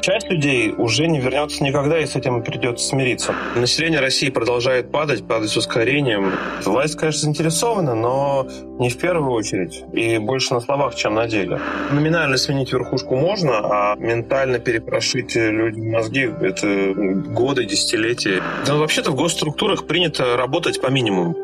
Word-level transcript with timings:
Часть 0.00 0.30
людей 0.30 0.72
уже 0.76 1.06
не 1.06 1.20
вернется 1.20 1.62
никогда, 1.64 1.98
и 1.98 2.06
с 2.06 2.16
этим 2.16 2.42
придется 2.42 2.86
смириться. 2.86 3.34
Население 3.56 4.00
России 4.00 4.30
продолжает 4.30 4.90
падать, 4.90 5.26
падать 5.26 5.50
с 5.50 5.56
ускорением. 5.56 6.32
Власть, 6.64 6.96
конечно, 6.96 7.22
заинтересована, 7.22 7.94
но 7.94 8.48
не 8.78 8.90
в 8.90 8.98
первую 8.98 9.32
очередь, 9.32 9.84
и 9.92 10.18
больше 10.18 10.54
на 10.54 10.60
словах, 10.60 10.94
чем 10.94 11.14
на 11.14 11.26
деле. 11.26 11.60
Номинально 11.90 12.36
сменить 12.36 12.72
верхушку 12.72 13.16
можно, 13.16 13.58
а 13.58 13.96
ментально 13.96 14.58
перепрошить 14.58 15.34
людям 15.34 15.90
мозги— 15.90 16.30
это 16.40 16.94
годы, 16.94 17.64
десятилетия. 17.64 18.42
Да, 18.66 18.76
вообще-то 18.76 19.10
в 19.10 19.14
госструктурах 19.14 19.86
принято 19.86 20.36
работать 20.36 20.80
по 20.80 20.88
минимуму. 20.88 21.34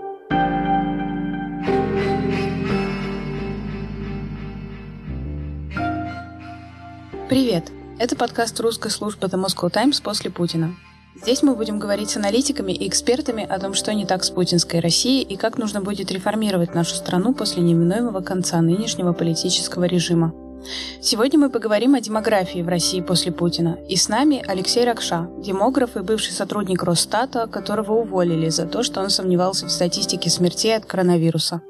Привет! 7.29 7.65
Это 7.97 8.17
подкаст 8.17 8.59
русской 8.59 8.91
службы 8.91 9.29
The 9.29 9.41
Moscow 9.41 9.71
Times 9.71 10.03
после 10.03 10.29
Путина. 10.29 10.75
Здесь 11.15 11.45
мы 11.45 11.55
будем 11.55 11.79
говорить 11.79 12.11
с 12.11 12.17
аналитиками 12.17 12.73
и 12.73 12.89
экспертами 12.89 13.45
о 13.45 13.61
том, 13.61 13.73
что 13.73 13.95
не 13.95 14.05
так 14.05 14.25
с 14.25 14.31
путинской 14.31 14.81
Россией 14.81 15.23
и 15.23 15.37
как 15.37 15.59
нужно 15.59 15.81
будет 15.81 16.11
реформировать 16.11 16.75
нашу 16.75 16.97
страну 16.97 17.33
после 17.33 17.63
неминуемого 17.63 18.21
конца 18.21 18.61
нынешнего 18.61 19.13
политического 19.13 19.85
режима. 19.85 20.35
Сегодня 21.01 21.39
мы 21.39 21.51
поговорим 21.51 21.95
о 21.95 22.01
демографии 22.01 22.63
в 22.63 22.69
России 22.69 23.01
после 23.01 23.31
Путина. 23.31 23.79
И 23.89 23.95
с 23.95 24.09
нами 24.09 24.43
Алексей 24.45 24.85
Ракша, 24.85 25.31
демограф 25.39 25.97
и 25.97 26.01
бывший 26.01 26.33
сотрудник 26.33 26.83
Росстата, 26.83 27.47
которого 27.47 27.93
уволили 27.93 28.49
за 28.49 28.67
то, 28.67 28.83
что 28.83 29.03
он 29.03 29.11
сомневался 29.11 29.67
в 29.67 29.71
статистике 29.71 30.31
смертей 30.31 30.77
от 30.77 30.85
коронавируса. 30.85 31.63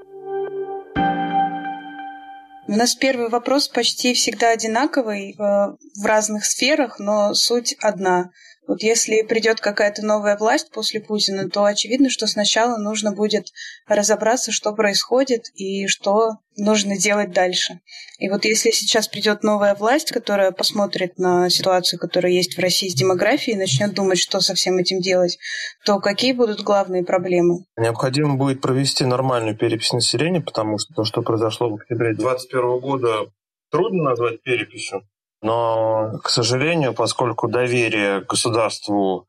У 2.66 2.72
нас 2.72 2.94
первый 2.94 3.28
вопрос 3.28 3.68
почти 3.68 4.14
всегда 4.14 4.50
одинаковый 4.50 5.32
э, 5.32 5.34
в 5.36 6.06
разных 6.06 6.46
сферах, 6.46 6.98
но 6.98 7.34
суть 7.34 7.76
одна. 7.78 8.30
Вот 8.66 8.82
если 8.82 9.22
придет 9.22 9.60
какая-то 9.60 10.04
новая 10.04 10.38
власть 10.38 10.70
после 10.70 11.00
Путина, 11.00 11.50
то 11.50 11.64
очевидно, 11.64 12.08
что 12.08 12.26
сначала 12.26 12.78
нужно 12.78 13.12
будет 13.12 13.48
разобраться, 13.86 14.52
что 14.52 14.72
происходит 14.72 15.50
и 15.54 15.86
что 15.86 16.38
нужно 16.56 16.96
делать 16.96 17.32
дальше. 17.32 17.80
И 18.18 18.30
вот 18.30 18.44
если 18.44 18.70
сейчас 18.70 19.08
придет 19.08 19.42
новая 19.42 19.74
власть, 19.74 20.12
которая 20.12 20.50
посмотрит 20.50 21.18
на 21.18 21.50
ситуацию, 21.50 22.00
которая 22.00 22.32
есть 22.32 22.56
в 22.56 22.60
России 22.60 22.88
с 22.88 22.94
демографией, 22.94 23.56
и 23.56 23.60
начнет 23.60 23.92
думать, 23.92 24.18
что 24.18 24.40
со 24.40 24.54
всем 24.54 24.78
этим 24.78 25.00
делать, 25.00 25.38
то 25.84 26.00
какие 26.00 26.32
будут 26.32 26.62
главные 26.62 27.04
проблемы? 27.04 27.64
Необходимо 27.76 28.36
будет 28.36 28.62
провести 28.62 29.04
нормальную 29.04 29.56
перепись 29.56 29.92
населения, 29.92 30.40
потому 30.40 30.78
что 30.78 30.94
то, 30.94 31.04
что 31.04 31.22
произошло 31.22 31.68
в 31.68 31.74
октябре 31.74 32.14
2021 32.14 32.80
года, 32.80 33.26
трудно 33.70 34.04
назвать 34.04 34.42
переписью. 34.42 35.02
Но, 35.44 36.20
к 36.24 36.30
сожалению, 36.30 36.94
поскольку 36.94 37.48
доверие 37.48 38.22
к 38.22 38.30
государству 38.30 39.28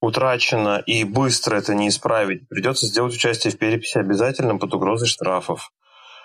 утрачено 0.00 0.80
и 0.86 1.02
быстро 1.02 1.56
это 1.56 1.74
не 1.74 1.88
исправить, 1.88 2.48
придется 2.48 2.86
сделать 2.86 3.12
участие 3.12 3.52
в 3.52 3.58
переписи 3.58 3.98
обязательным 3.98 4.60
под 4.60 4.72
угрозой 4.74 5.08
штрафов. 5.08 5.72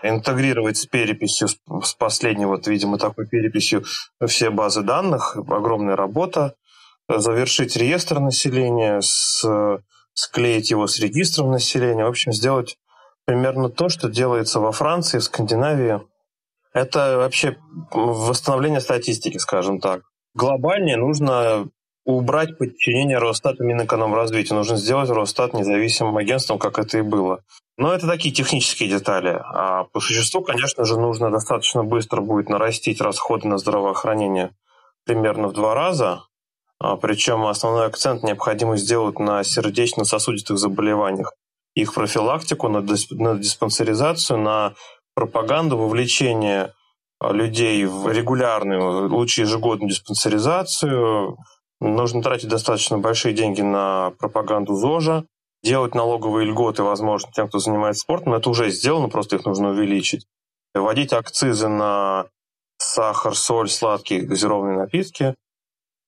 Интегрировать 0.04 0.78
с 0.78 0.86
переписью, 0.86 1.48
с 1.48 1.96
последней, 1.96 2.46
вот, 2.46 2.68
видимо, 2.68 3.00
такой 3.00 3.26
переписью 3.28 3.84
все 4.24 4.52
базы 4.52 4.84
данных, 4.84 5.36
огромная 5.36 5.96
работа. 5.96 6.54
Завершить 7.10 7.76
реестр 7.76 8.20
населения, 8.20 9.02
с, 9.02 9.44
склеить 10.14 10.70
его 10.70 10.86
с 10.86 11.00
регистром 11.00 11.50
населения. 11.50 12.06
В 12.06 12.10
общем, 12.10 12.34
сделать 12.34 12.78
примерно 13.26 13.70
то, 13.70 13.90
что 13.90 14.10
делается 14.10 14.60
во 14.60 14.72
Франции, 14.72 15.18
в 15.18 15.24
Скандинавии, 15.24 16.02
это 16.74 17.18
вообще 17.18 17.58
восстановление 17.92 18.82
статистики, 18.82 19.38
скажем 19.38 19.80
так. 19.80 20.02
Глобальнее 20.34 20.98
нужно 20.98 21.70
убрать 22.06 22.58
подчинение 22.58 23.18
Росстату 23.18 23.64
Минэкономразвития. 23.64 24.56
Нужно 24.56 24.78
сделать 24.78 25.10
Росстат 25.10 25.54
независимым 25.54 26.18
агентством, 26.18 26.60
как 26.60 26.80
это 26.80 26.98
и 26.98 27.02
было. 27.02 27.42
Но 27.78 27.94
это 27.94 28.08
такие 28.08 28.34
технические 28.34 28.90
детали. 28.90 29.40
А 29.42 29.86
по 29.86 30.00
существу, 30.00 30.42
конечно 30.42 30.86
же, 30.86 31.00
нужно 31.00 31.32
достаточно 31.32 31.84
быстро 31.84 32.22
будет 32.22 32.50
нарастить 32.50 33.02
расходы 33.02 33.48
на 33.48 33.58
здравоохранение 33.58 34.52
примерно 35.06 35.48
в 35.48 35.54
два 35.54 35.74
раза. 35.74 36.24
А 36.80 36.98
Причем 36.98 37.46
основной 37.46 37.88
акцент 37.88 38.24
необходимо 38.24 38.78
сделать 38.78 39.18
на 39.20 39.44
сердечно-сосудистых 39.44 40.58
заболеваниях. 40.58 41.34
Их 41.76 41.94
профилактику, 41.94 42.68
на 42.68 42.82
диспансеризацию, 42.82 44.38
на 44.38 44.74
пропаганду, 45.16 45.78
вовлечение 45.78 46.74
а, 47.20 47.32
людей 47.32 47.86
в 47.86 48.12
регулярную, 48.12 49.10
лучше 49.10 49.42
ежегодную 49.42 49.90
диспансеризацию. 49.90 51.38
Нужно 51.80 52.22
тратить 52.22 52.50
достаточно 52.50 52.98
большие 52.98 53.34
деньги 53.34 53.62
на 53.62 54.12
пропаганду 54.20 54.76
ЗОЖа, 54.76 55.26
делать 55.64 55.96
налоговые 55.96 56.48
льготы, 56.48 56.84
возможно, 56.84 57.32
тем, 57.34 57.48
кто 57.48 57.60
занимается 57.60 58.02
спортом, 58.02 58.32
но 58.32 58.38
это 58.38 58.50
уже 58.50 58.70
сделано, 58.70 59.10
просто 59.10 59.38
их 59.38 59.46
нужно 59.46 59.70
увеличить. 59.70 60.26
Вводить 60.74 61.14
акцизы 61.14 61.68
на 61.68 62.26
сахар, 62.78 63.36
соль, 63.36 63.70
сладкие 63.70 64.22
газированные 64.22 64.78
напитки. 64.78 65.36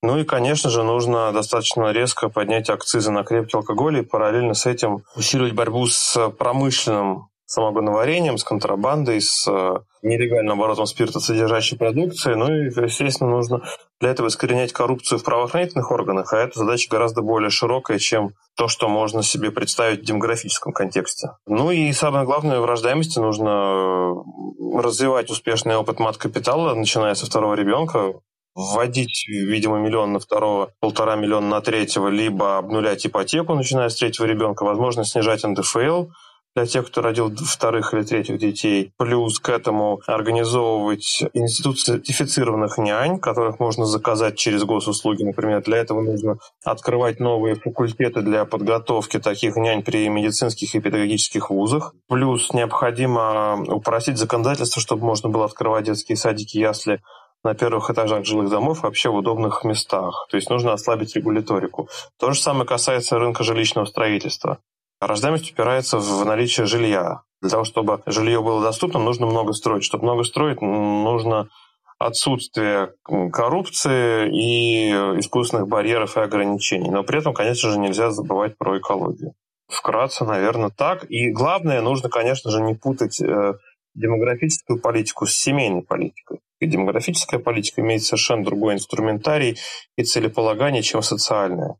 Ну 0.01 0.19
и, 0.19 0.23
конечно 0.23 0.69
же, 0.69 0.83
нужно 0.83 1.31
достаточно 1.31 1.91
резко 1.91 2.29
поднять 2.29 2.69
акцизы 2.69 3.11
на 3.11 3.23
крепкий 3.23 3.57
алкоголь 3.57 3.99
и 3.99 4.03
параллельно 4.03 4.53
с 4.53 4.65
этим 4.65 5.03
усиливать 5.15 5.53
борьбу 5.53 5.87
с 5.87 6.29
промышленным 6.31 7.29
самогоноварением, 7.45 8.37
с 8.37 8.43
контрабандой, 8.43 9.21
с 9.21 9.47
э, 9.47 9.79
нелегальным 10.01 10.59
оборотом 10.59 10.85
спирта 10.85 11.19
содержащей 11.19 11.77
продукции. 11.77 12.33
Ну 12.33 12.51
и, 12.51 12.65
естественно, 12.65 13.29
нужно 13.29 13.61
для 13.99 14.09
этого 14.09 14.27
искоренять 14.27 14.73
коррупцию 14.73 15.19
в 15.19 15.23
правоохранительных 15.23 15.91
органах, 15.91 16.33
а 16.33 16.37
эта 16.37 16.59
задача 16.59 16.89
гораздо 16.89 17.21
более 17.21 17.49
широкая, 17.49 17.99
чем 17.99 18.33
то, 18.55 18.67
что 18.67 18.87
можно 18.87 19.23
себе 19.23 19.51
представить 19.51 20.01
в 20.01 20.05
демографическом 20.05 20.73
контексте. 20.73 21.31
Ну 21.45 21.71
и 21.71 21.91
самое 21.93 22.25
главное, 22.25 22.59
в 22.59 22.65
рождаемости 22.65 23.19
нужно 23.19 23.49
э, 23.49 24.81
развивать 24.81 25.29
успешный 25.29 25.75
опыт 25.75 25.99
мат-капитала, 25.99 26.73
начиная 26.73 27.13
со 27.15 27.25
второго 27.25 27.53
ребенка, 27.53 28.13
вводить, 28.55 29.27
видимо, 29.27 29.79
миллион 29.79 30.13
на 30.13 30.19
второго, 30.19 30.71
полтора 30.79 31.15
миллиона 31.15 31.47
на 31.47 31.61
третьего, 31.61 32.07
либо 32.07 32.57
обнулять 32.57 33.05
ипотеку, 33.05 33.53
начиная 33.53 33.89
с 33.89 33.95
третьего 33.95 34.25
ребенка, 34.25 34.63
возможно, 34.63 35.03
снижать 35.03 35.43
НДФЛ, 35.43 36.07
для 36.55 36.65
тех, 36.65 36.87
кто 36.87 37.01
родил 37.01 37.33
вторых 37.35 37.93
или 37.93 38.03
третьих 38.03 38.37
детей. 38.37 38.91
Плюс 38.97 39.39
к 39.39 39.49
этому 39.49 39.99
организовывать 40.07 41.23
институт 41.33 41.79
сертифицированных 41.79 42.77
нянь, 42.77 43.19
которых 43.19 43.59
можно 43.59 43.85
заказать 43.85 44.37
через 44.37 44.63
госуслуги. 44.63 45.23
Например, 45.23 45.61
для 45.61 45.77
этого 45.77 46.01
нужно 46.01 46.37
открывать 46.63 47.19
новые 47.19 47.55
факультеты 47.55 48.21
для 48.21 48.45
подготовки 48.45 49.19
таких 49.19 49.57
нянь 49.57 49.83
при 49.83 50.07
медицинских 50.07 50.73
и 50.75 50.79
педагогических 50.79 51.49
вузах. 51.49 51.93
Плюс 52.07 52.53
необходимо 52.53 53.61
упростить 53.67 54.17
законодательство, 54.17 54.81
чтобы 54.81 55.05
можно 55.05 55.29
было 55.29 55.45
открывать 55.45 55.85
детские 55.85 56.15
садики, 56.15 56.57
ясли 56.57 57.01
на 57.43 57.53
первых 57.53 57.91
этажах 57.91 58.25
жилых 58.25 58.49
домов 58.49 58.81
вообще 58.81 59.09
в 59.09 59.15
удобных 59.15 59.63
местах. 59.63 60.25
То 60.31 60.37
есть 60.37 60.49
нужно 60.49 60.73
ослабить 60.73 61.15
регуляторику. 61.15 61.87
То 62.19 62.31
же 62.31 62.41
самое 62.41 62.65
касается 62.65 63.19
рынка 63.19 63.43
жилищного 63.43 63.85
строительства. 63.85 64.59
Рождаемость 65.01 65.51
упирается 65.51 65.97
в 65.97 66.25
наличие 66.25 66.65
жилья. 66.65 67.21
Для 67.41 67.49
того, 67.49 67.63
чтобы 67.63 68.01
жилье 68.05 68.41
было 68.41 68.61
доступно, 68.61 68.99
нужно 68.99 69.27
много 69.27 69.53
строить. 69.53 69.83
Чтобы 69.83 70.05
много 70.05 70.23
строить, 70.23 70.61
нужно 70.61 71.49
отсутствие 71.97 72.93
коррупции 73.31 74.29
и 74.29 74.91
искусственных 75.19 75.67
барьеров 75.67 76.17
и 76.17 76.21
ограничений. 76.21 76.89
Но 76.89 77.03
при 77.03 77.19
этом, 77.19 77.33
конечно 77.33 77.71
же, 77.71 77.79
нельзя 77.79 78.11
забывать 78.11 78.57
про 78.57 78.77
экологию. 78.79 79.33
Вкратце, 79.67 80.25
наверное, 80.25 80.69
так. 80.69 81.09
И 81.09 81.31
главное, 81.31 81.81
нужно, 81.81 82.09
конечно 82.09 82.51
же, 82.51 82.61
не 82.61 82.75
путать 82.75 83.19
э, 83.21 83.53
демографическую 83.95 84.79
политику 84.79 85.25
с 85.25 85.33
семейной 85.33 85.81
политикой. 85.81 86.39
И 86.59 86.67
демографическая 86.67 87.39
политика 87.39 87.81
имеет 87.81 88.03
совершенно 88.03 88.43
другой 88.43 88.75
инструментарий 88.75 89.57
и 89.97 90.03
целеполагание, 90.03 90.83
чем 90.83 91.01
социальная. 91.01 91.77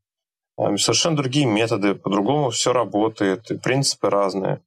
Совершенно 0.57 1.17
другие 1.17 1.45
методы, 1.45 1.95
по-другому 1.95 2.49
все 2.49 2.73
работает, 2.73 3.51
и 3.51 3.57
принципы 3.57 4.09
разные. 4.09 4.61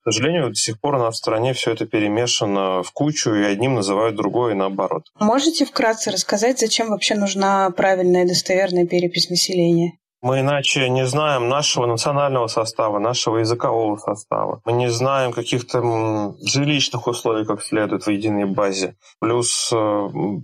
К 0.00 0.12
сожалению, 0.12 0.50
до 0.50 0.54
сих 0.54 0.80
пор 0.80 0.96
у 0.96 0.98
нас 0.98 1.14
в 1.14 1.18
стране 1.18 1.54
все 1.54 1.72
это 1.72 1.86
перемешано 1.86 2.82
в 2.82 2.92
кучу, 2.92 3.32
и 3.34 3.42
одним 3.42 3.74
называют 3.74 4.16
другое, 4.16 4.52
и 4.52 4.56
наоборот. 4.56 5.06
Можете 5.18 5.64
вкратце 5.64 6.10
рассказать, 6.10 6.60
зачем 6.60 6.90
вообще 6.90 7.14
нужна 7.14 7.70
правильная 7.70 8.24
и 8.24 8.28
достоверная 8.28 8.86
перепись 8.86 9.30
населения? 9.30 9.98
Мы 10.24 10.40
иначе 10.40 10.88
не 10.88 11.04
знаем 11.04 11.50
нашего 11.50 11.84
национального 11.84 12.46
состава, 12.46 12.98
нашего 12.98 13.40
языкового 13.40 13.98
состава. 13.98 14.62
Мы 14.64 14.72
не 14.72 14.88
знаем 14.88 15.32
каких-то 15.32 16.34
жилищных 16.40 17.06
условий, 17.06 17.44
как 17.44 17.62
следует 17.62 18.06
в 18.06 18.10
единой 18.10 18.46
базе. 18.46 18.96
Плюс 19.20 19.70
э, 19.70 19.76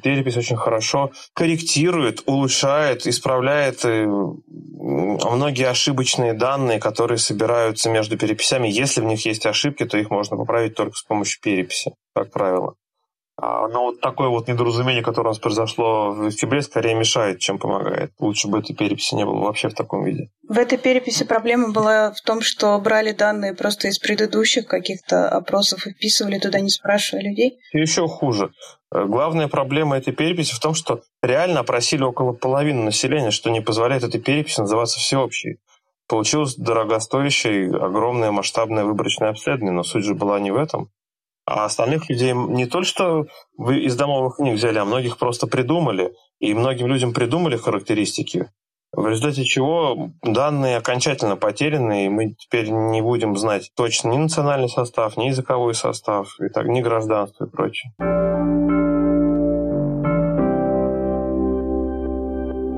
перепись 0.03 0.37
очень 0.37 0.59
хорошо 0.59 1.13
корректирует, 1.33 2.25
улучшает, 2.27 3.07
исправляет 3.07 3.83
э, 3.87 4.05
многие 4.05 5.67
ошибочные 5.67 6.35
данные, 6.35 6.79
которые 6.79 7.17
собираются 7.17 7.89
между 7.89 8.19
переписями. 8.19 8.69
Если 8.69 9.01
в 9.01 9.05
них 9.05 9.25
есть 9.25 9.47
ошибки, 9.47 9.87
то 9.87 9.97
их 9.97 10.11
можно 10.11 10.37
поправить 10.37 10.75
только 10.75 10.95
с 10.95 11.03
помощью 11.03 11.41
переписи, 11.41 11.95
как 12.15 12.31
правило. 12.31 12.75
А, 13.43 13.69
но 13.69 13.85
вот 13.85 14.01
такое 14.01 14.29
вот 14.29 14.49
недоразумение, 14.49 15.03
которое 15.03 15.29
у 15.29 15.31
нас 15.31 15.39
произошло 15.39 16.13
в 16.13 16.27
октябре, 16.27 16.61
скорее 16.61 16.95
мешает, 16.95 17.39
чем 17.39 17.59
помогает. 17.59 18.13
Лучше 18.19 18.49
бы 18.49 18.59
этой 18.59 18.77
переписи 18.77 19.15
не 19.15 19.25
было 19.25 19.41
вообще 19.45 19.71
в 19.71 19.75
таком 19.75 20.05
виде. 20.05 20.31
В 20.47 20.59
этой 20.59 20.77
переписи 20.77 21.25
проблема 21.25 21.73
была 21.73 22.13
в 22.13 22.21
том, 22.21 22.43
что 22.43 22.79
брали 22.79 23.13
данные 23.13 23.55
просто 23.55 23.89
из 23.89 23.99
предыдущих 23.99 24.67
каких-то 24.67 25.29
опросов 25.29 25.87
и 25.87 25.93
вписывали 25.93 26.39
туда, 26.39 26.61
не 26.61 26.69
спрашивая 26.69 27.23
людей. 27.23 27.59
И 27.73 27.79
еще 27.79 28.07
хуже. 28.09 28.51
Э, 28.93 29.05
главная 29.07 29.49
проблема 29.49 29.97
этой 29.97 30.13
переписи 30.13 30.55
в 30.55 30.61
том, 30.61 30.75
что 30.75 31.01
реально 31.23 31.61
опросили 31.61 32.03
около 32.03 32.33
половины 32.33 32.83
населения, 32.83 33.31
что 33.31 33.49
не 33.51 33.63
позволяет 33.63 34.05
этой 34.05 34.21
переписи 34.21 34.61
называться 34.61 34.99
всеобщей. 34.99 35.61
Получилось 36.09 36.57
дорогостоящее, 36.57 37.75
огромное 37.75 38.33
масштабное 38.33 38.85
выборочное 38.85 39.31
обследование, 39.31 39.73
но 39.73 39.83
суть 39.83 40.05
же 40.05 40.15
была 40.15 40.41
не 40.41 40.51
в 40.51 40.57
этом. 40.57 40.91
А 41.51 41.65
остальных 41.65 42.09
людей 42.09 42.33
не 42.33 42.67
то, 42.67 42.85
что 42.85 43.27
вы 43.57 43.81
из 43.81 43.97
домовых 43.97 44.37
книг 44.37 44.55
взяли, 44.55 44.79
а 44.79 44.85
многих 44.85 45.19
просто 45.19 45.49
придумали. 45.49 46.13
И 46.39 46.55
многим 46.55 46.87
людям 46.87 47.13
придумали 47.13 47.57
характеристики, 47.57 48.49
в 48.93 49.05
результате 49.09 49.45
чего 49.45 50.11
данные 50.23 50.77
окончательно 50.77 51.37
потеряны, 51.37 52.07
и 52.07 52.09
мы 52.09 52.35
теперь 52.35 52.71
не 52.71 53.03
будем 53.03 53.37
знать 53.37 53.73
точно 53.75 54.11
ни 54.11 54.17
национальный 54.17 54.69
состав, 54.69 55.17
ни 55.17 55.27
языковой 55.27 55.75
состав, 55.75 56.29
и 56.41 56.49
так, 56.49 56.67
ни 56.67 56.81
гражданство 56.81 57.47
и 57.47 57.51
прочее. 57.51 57.93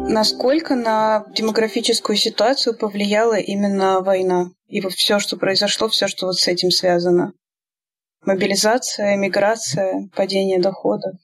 Насколько 0.08 0.76
на 0.76 1.26
демографическую 1.34 2.16
ситуацию 2.16 2.76
повлияла 2.76 3.38
именно 3.38 4.00
война 4.00 4.46
и 4.66 4.80
вот 4.80 4.94
все, 4.94 5.18
что 5.18 5.36
произошло, 5.36 5.88
все, 5.88 6.08
что 6.08 6.26
вот 6.26 6.36
с 6.36 6.48
этим 6.48 6.70
связано? 6.70 7.34
Мобилизация, 8.24 9.16
миграция, 9.16 10.08
падение 10.14 10.60
доходов. 10.60 11.14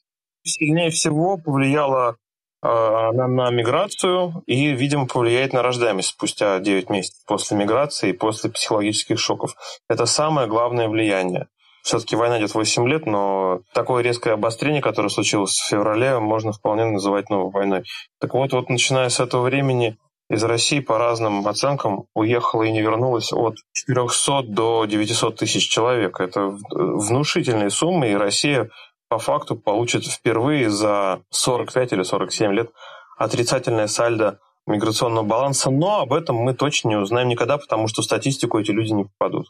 Сильнее 0.45 0.91
всего 0.91 1.37
повлияла 1.37 2.17
э, 2.63 2.67
она 2.67 3.29
на 3.29 3.51
миграцию 3.51 4.43
и, 4.47 4.73
видимо, 4.73 5.07
повлияет 5.07 5.53
на 5.53 5.63
рождаемость 5.63 6.09
спустя 6.09 6.59
9 6.59 6.91
месяцев 6.91 7.25
после 7.27 7.57
миграции 7.57 8.11
и 8.11 8.15
после 8.15 8.51
психологических 8.51 9.19
шоков. 9.19 9.55
Это 9.89 10.07
самое 10.07 10.49
главное 10.49 10.89
влияние. 10.89 11.47
Все-таки 11.83 12.17
война 12.17 12.39
идет 12.39 12.55
8 12.55 12.89
лет, 12.89 13.07
но 13.07 13.61
такое 13.73 14.03
резкое 14.03 14.33
обострение, 14.33 14.83
которое 14.83 15.09
случилось 15.09 15.57
в 15.57 15.69
феврале, 15.69 16.19
можно 16.19 16.53
вполне 16.53 16.85
называть 16.85 17.31
новой 17.31 17.53
войной. 17.53 17.85
Так 18.21 18.35
вот, 18.35 18.53
вот 18.53 18.69
начиная 18.69 19.09
с 19.09 19.21
этого 19.21 19.43
времени 19.43 19.97
из 20.31 20.43
России 20.45 20.81
по 20.81 20.99
разным 20.99 21.47
оценкам 21.49 22.07
уехало 22.15 22.65
и 22.65 22.73
не 22.73 22.83
вернулось 22.83 23.33
от 23.33 23.57
400 23.73 24.43
до 24.43 24.85
900 24.85 25.37
тысяч 25.37 25.69
человек. 25.69 26.21
Это 26.21 26.57
внушительные 26.71 27.71
суммы, 27.71 28.11
и 28.11 28.15
Россия 28.15 28.71
по 29.09 29.19
факту 29.19 29.57
получит 29.57 30.05
впервые 30.05 30.69
за 30.69 31.23
45 31.31 31.93
или 31.93 32.03
47 32.03 32.53
лет 32.53 32.71
отрицательное 33.17 33.87
сальдо 33.87 34.39
миграционного 34.67 35.25
баланса, 35.25 35.71
но 35.71 36.01
об 36.01 36.13
этом 36.13 36.37
мы 36.37 36.53
точно 36.53 36.89
не 36.89 36.97
узнаем 36.97 37.29
никогда, 37.29 37.57
потому 37.57 37.89
что 37.89 38.03
в 38.03 38.05
статистику 38.05 38.59
эти 38.59 38.71
люди 38.71 38.93
не 38.93 39.05
попадут 39.05 39.49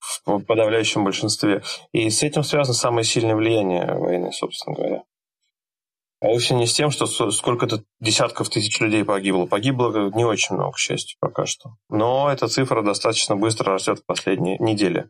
в 0.00 0.40
подавляющем 0.40 1.04
большинстве. 1.04 1.62
И 1.92 2.08
с 2.08 2.22
этим 2.22 2.42
связано 2.42 2.74
самое 2.74 3.04
сильное 3.04 3.36
влияние 3.36 3.94
войны, 3.94 4.32
собственно 4.32 4.76
говоря. 4.76 5.02
А 6.20 6.26
вовсе 6.26 6.54
не 6.54 6.66
с 6.66 6.72
тем, 6.74 6.90
что 6.90 7.06
сколько-то 7.06 7.82
десятков 8.00 8.50
тысяч 8.50 8.78
людей 8.80 9.04
погибло. 9.04 9.46
Погибло 9.46 10.10
не 10.10 10.24
очень 10.24 10.54
много, 10.54 10.72
к 10.72 10.78
счастью, 10.78 11.16
пока 11.18 11.46
что. 11.46 11.76
Но 11.88 12.30
эта 12.30 12.46
цифра 12.48 12.82
достаточно 12.82 13.36
быстро 13.36 13.72
растет 13.72 14.00
в 14.00 14.06
последние 14.06 14.58
недели 14.58 15.08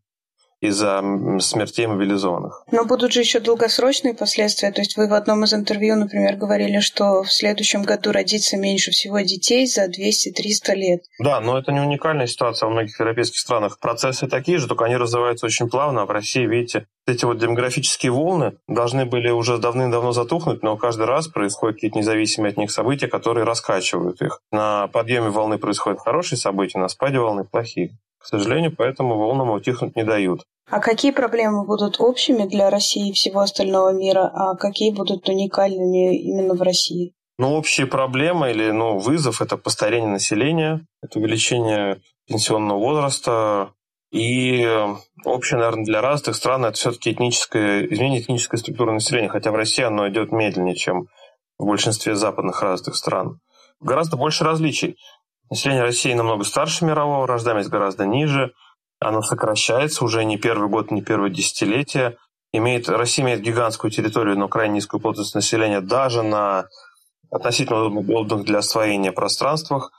из-за 0.61 1.03
смертей 1.41 1.87
мобилизованных. 1.87 2.65
Но 2.71 2.85
будут 2.85 3.13
же 3.13 3.21
еще 3.21 3.41
долгосрочные 3.41 4.15
последствия. 4.15 4.71
То 4.73 4.81
есть 4.81 4.97
вы 4.97 5.09
в 5.09 5.15
одном 5.15 5.45
из 5.45 5.55
интервью, 5.55 5.97
например, 5.97 6.37
говорили, 6.37 6.81
что 6.81 7.23
в 7.23 7.33
следующем 7.33 7.83
году 7.83 8.13
родится 8.13 8.57
меньше 8.57 8.91
всего 8.91 9.21
детей 9.21 9.67
за 9.67 9.87
200-300 9.87 10.75
лет. 10.75 11.03
Да, 11.19 11.41
но 11.41 11.59
это 11.59 11.73
не 11.73 11.81
уникальная 11.81 12.27
ситуация 12.27 12.67
во 12.67 12.73
многих 12.73 12.99
европейских 13.01 13.39
странах. 13.39 13.79
Процессы 13.81 14.27
такие 14.27 14.59
же, 14.59 14.69
только 14.69 14.85
они 14.85 14.97
развиваются 14.97 15.47
очень 15.47 15.69
плавно. 15.69 16.03
А 16.03 16.07
в 16.07 16.11
России, 16.11 16.47
видите, 16.47 16.87
эти 17.07 17.25
вот 17.25 17.39
демографические 17.39 18.13
волны 18.13 18.55
должны 18.69 19.07
были 19.07 19.31
уже 19.31 19.59
давным-давно 19.59 20.13
затухнуть, 20.13 20.63
но 20.63 20.77
каждый 20.77 21.07
раз 21.07 21.29
происходят 21.29 21.77
какие-то 21.77 21.99
независимые 21.99 22.51
от 22.51 22.59
них 22.59 22.71
события, 22.71 23.09
которые 23.09 23.45
раскачивают 23.45 24.21
их. 24.21 24.43
На 24.53 24.89
подъеме 24.89 25.31
волны 25.31 25.59
происходят 25.59 26.01
хорошие 26.01 26.39
события, 26.39 26.79
на 26.79 26.89
спаде 26.89 27.19
волны 27.19 27.45
плохие. 27.45 27.99
К 28.21 28.27
сожалению, 28.27 28.75
поэтому 28.77 29.19
волнам 29.19 29.51
утихнуть 29.51 29.97
не 29.97 30.05
дают. 30.05 30.45
А 30.71 30.79
какие 30.79 31.11
проблемы 31.11 31.65
будут 31.65 32.01
общими 32.01 32.47
для 32.47 32.71
России 32.71 33.09
и 33.09 33.13
всего 33.13 33.41
остального 33.41 33.93
мира, 33.93 34.31
а 34.33 34.55
какие 34.55 34.93
будут 34.93 35.29
уникальными 35.29 36.17
именно 36.17 36.55
в 36.55 36.63
России? 36.63 37.15
Ну, 37.39 37.55
общие 37.55 37.87
проблемы 37.87 38.51
или 38.51 38.71
ну, 38.71 38.99
вызов– 38.99 39.41
это 39.43 39.57
постарение 39.57 40.11
населения, 40.11 40.87
это 41.03 41.19
увеличение 41.19 42.03
пенсионного 42.29 42.79
возраста, 42.79 43.73
и 44.13 44.69
общее, 45.25 45.59
наверное, 45.59 45.85
для 45.85 46.01
разных 46.01 46.35
стран 46.35 46.65
это 46.65 46.77
все-таки 46.77 47.13
этническое, 47.13 47.87
изменение 47.87 48.21
этнической 48.21 48.59
структуры 48.59 48.93
населения, 48.93 49.29
хотя 49.29 49.53
в 49.53 49.55
России 49.55 49.85
оно 49.85 50.09
идет 50.09 50.33
медленнее, 50.33 50.75
чем 50.75 51.07
в 51.59 51.67
большинстве 51.67 52.17
западных 52.17 52.63
развитых 52.63 52.97
стран. 52.97 53.41
Гораздо 53.81 54.17
больше 54.17 54.45
различий. 54.45 54.97
Население 55.51 55.83
России 55.83 56.13
намного 56.13 56.45
старше 56.45 56.85
мирового, 56.85 57.27
рождаемость 57.27 57.71
гораздо 57.71 58.07
ниже, 58.07 58.53
оно 59.01 59.23
сокращается 59.23 60.05
уже 60.05 60.25
не 60.25 60.37
первый 60.37 60.69
год, 60.69 60.91
не 60.91 61.03
первое 61.03 61.31
десятилетие. 61.31 62.19
Имеет, 62.53 62.89
Россия 62.89 63.25
имеет 63.25 63.41
гигантскую 63.41 63.91
территорию, 63.91 64.39
но 64.39 64.49
крайне 64.49 64.75
низкую 64.75 65.01
плотность 65.01 65.35
населения 65.35 65.81
даже 65.81 66.23
на 66.23 66.67
относительно 67.31 67.85
удобных 67.87 68.45
для 68.45 68.59
освоения 68.59 69.13
пространствах 69.13 69.93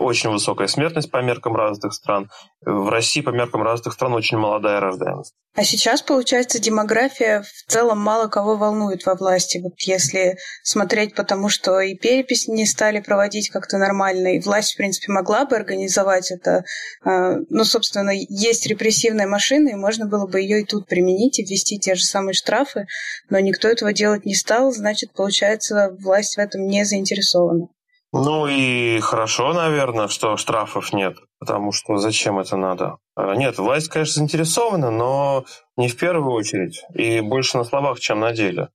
очень 0.00 0.30
высокая 0.30 0.66
смертность 0.66 1.10
по 1.10 1.22
меркам 1.22 1.54
развитых 1.54 1.92
стран. 1.94 2.30
В 2.64 2.88
России 2.88 3.20
по 3.20 3.30
меркам 3.30 3.62
развитых 3.62 3.92
стран 3.92 4.14
очень 4.14 4.38
молодая 4.38 4.80
рождаемость. 4.80 5.34
А 5.54 5.64
сейчас, 5.64 6.00
получается, 6.00 6.60
демография 6.60 7.42
в 7.42 7.70
целом 7.70 7.98
мало 7.98 8.28
кого 8.28 8.56
волнует 8.56 9.04
во 9.04 9.14
власти. 9.14 9.58
Вот 9.58 9.74
если 9.80 10.36
смотреть 10.62 11.14
потому, 11.14 11.48
что 11.48 11.80
и 11.80 11.94
перепись 11.94 12.48
не 12.48 12.66
стали 12.66 13.00
проводить 13.00 13.50
как-то 13.50 13.76
нормально, 13.76 14.36
и 14.36 14.40
власть, 14.40 14.74
в 14.74 14.76
принципе, 14.76 15.12
могла 15.12 15.44
бы 15.44 15.56
организовать 15.56 16.30
это. 16.30 16.64
А, 17.04 17.36
ну, 17.48 17.64
собственно, 17.64 18.10
есть 18.10 18.66
репрессивная 18.66 19.26
машина, 19.26 19.70
и 19.70 19.74
можно 19.74 20.06
было 20.06 20.26
бы 20.26 20.40
ее 20.40 20.62
и 20.62 20.66
тут 20.66 20.86
применить, 20.86 21.38
и 21.38 21.44
ввести 21.44 21.78
те 21.78 21.94
же 21.94 22.04
самые 22.04 22.34
штрафы, 22.34 22.86
но 23.28 23.38
никто 23.40 23.68
этого 23.68 23.92
делать 23.92 24.24
не 24.24 24.34
стал, 24.34 24.72
значит, 24.72 25.12
получается, 25.12 25.96
власть 25.98 26.36
в 26.36 26.40
этом 26.40 26.66
не 26.66 26.84
заинтересована. 26.84 27.68
Ну 28.12 28.48
и 28.48 28.98
хорошо, 28.98 29.52
наверное, 29.52 30.08
что 30.08 30.36
штрафов 30.36 30.92
нет, 30.92 31.16
потому 31.38 31.70
что 31.70 31.96
зачем 31.98 32.40
это 32.40 32.56
надо? 32.56 32.96
А, 33.14 33.36
нет, 33.36 33.58
власть, 33.58 33.88
конечно, 33.88 34.14
заинтересована, 34.14 34.90
но 34.90 35.44
не 35.76 35.88
в 35.88 35.96
первую 35.96 36.32
очередь, 36.32 36.84
и 36.92 37.20
больше 37.20 37.56
на 37.56 37.64
словах, 37.64 38.00
чем 38.00 38.18
на 38.18 38.32
деле. 38.32 38.70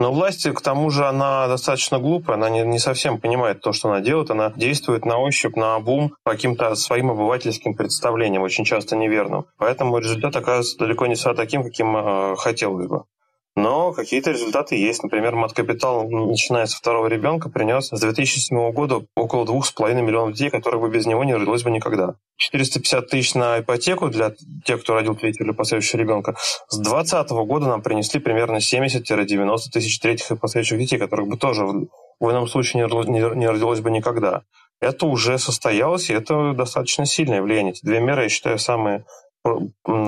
Но 0.00 0.12
власть, 0.12 0.46
к 0.46 0.60
тому 0.60 0.90
же, 0.90 1.06
она 1.06 1.46
достаточно 1.46 1.98
глупая, 1.98 2.36
она 2.36 2.50
не, 2.50 2.62
не 2.62 2.78
совсем 2.78 3.18
понимает 3.18 3.62
то, 3.62 3.72
что 3.72 3.88
она 3.88 4.00
делает, 4.00 4.30
она 4.30 4.52
действует 4.56 5.06
на 5.06 5.18
ощупь, 5.18 5.56
на 5.56 5.76
обум, 5.76 6.14
по 6.24 6.32
каким-то 6.32 6.74
своим 6.74 7.10
обывательским 7.10 7.74
представлениям, 7.74 8.42
очень 8.42 8.64
часто 8.64 8.96
неверным. 8.96 9.46
Поэтому 9.56 9.96
результат 9.98 10.36
оказывается 10.36 10.78
далеко 10.78 11.06
не 11.06 11.14
всегда 11.14 11.34
таким, 11.34 11.62
каким 11.62 11.96
э, 11.96 12.36
хотелось 12.36 12.88
бы. 12.88 13.04
Но 13.56 13.92
какие-то 13.92 14.32
результаты 14.32 14.74
есть. 14.74 15.02
Например, 15.04 15.36
мат-капитал, 15.36 16.08
начиная 16.08 16.66
со 16.66 16.76
второго 16.76 17.06
ребенка, 17.06 17.48
принес 17.48 17.88
с 17.88 18.00
2007 18.00 18.72
года 18.72 19.06
около 19.14 19.44
2,5 19.44 20.02
миллионов 20.02 20.32
детей, 20.34 20.50
которых 20.50 20.80
бы 20.80 20.88
без 20.88 21.06
него 21.06 21.22
не 21.22 21.34
родилось 21.34 21.62
бы 21.62 21.70
никогда. 21.70 22.16
450 22.36 23.06
тысяч 23.06 23.34
на 23.34 23.60
ипотеку 23.60 24.08
для 24.08 24.32
тех, 24.64 24.82
кто 24.82 24.94
родил 24.94 25.14
третьего 25.14 25.46
или 25.46 25.52
последующего 25.52 26.00
ребенка. 26.00 26.34
С 26.68 26.78
2020 26.78 27.30
года 27.46 27.66
нам 27.68 27.82
принесли 27.82 28.18
примерно 28.18 28.56
70-90 28.56 29.58
тысяч 29.72 30.00
третьих 30.00 30.32
и 30.32 30.36
последующих 30.36 30.78
детей, 30.80 30.98
которых 30.98 31.28
бы 31.28 31.36
тоже 31.36 31.64
в 31.64 32.30
ином 32.30 32.48
случае 32.48 32.82
не 32.84 33.46
родилось, 33.46 33.80
бы 33.80 33.90
никогда. 33.92 34.42
Это 34.80 35.06
уже 35.06 35.38
состоялось, 35.38 36.10
и 36.10 36.14
это 36.14 36.52
достаточно 36.54 37.06
сильное 37.06 37.40
влияние. 37.40 37.72
Эти 37.72 37.86
две 37.86 38.00
меры, 38.00 38.24
я 38.24 38.28
считаю, 38.28 38.58
самые 38.58 39.04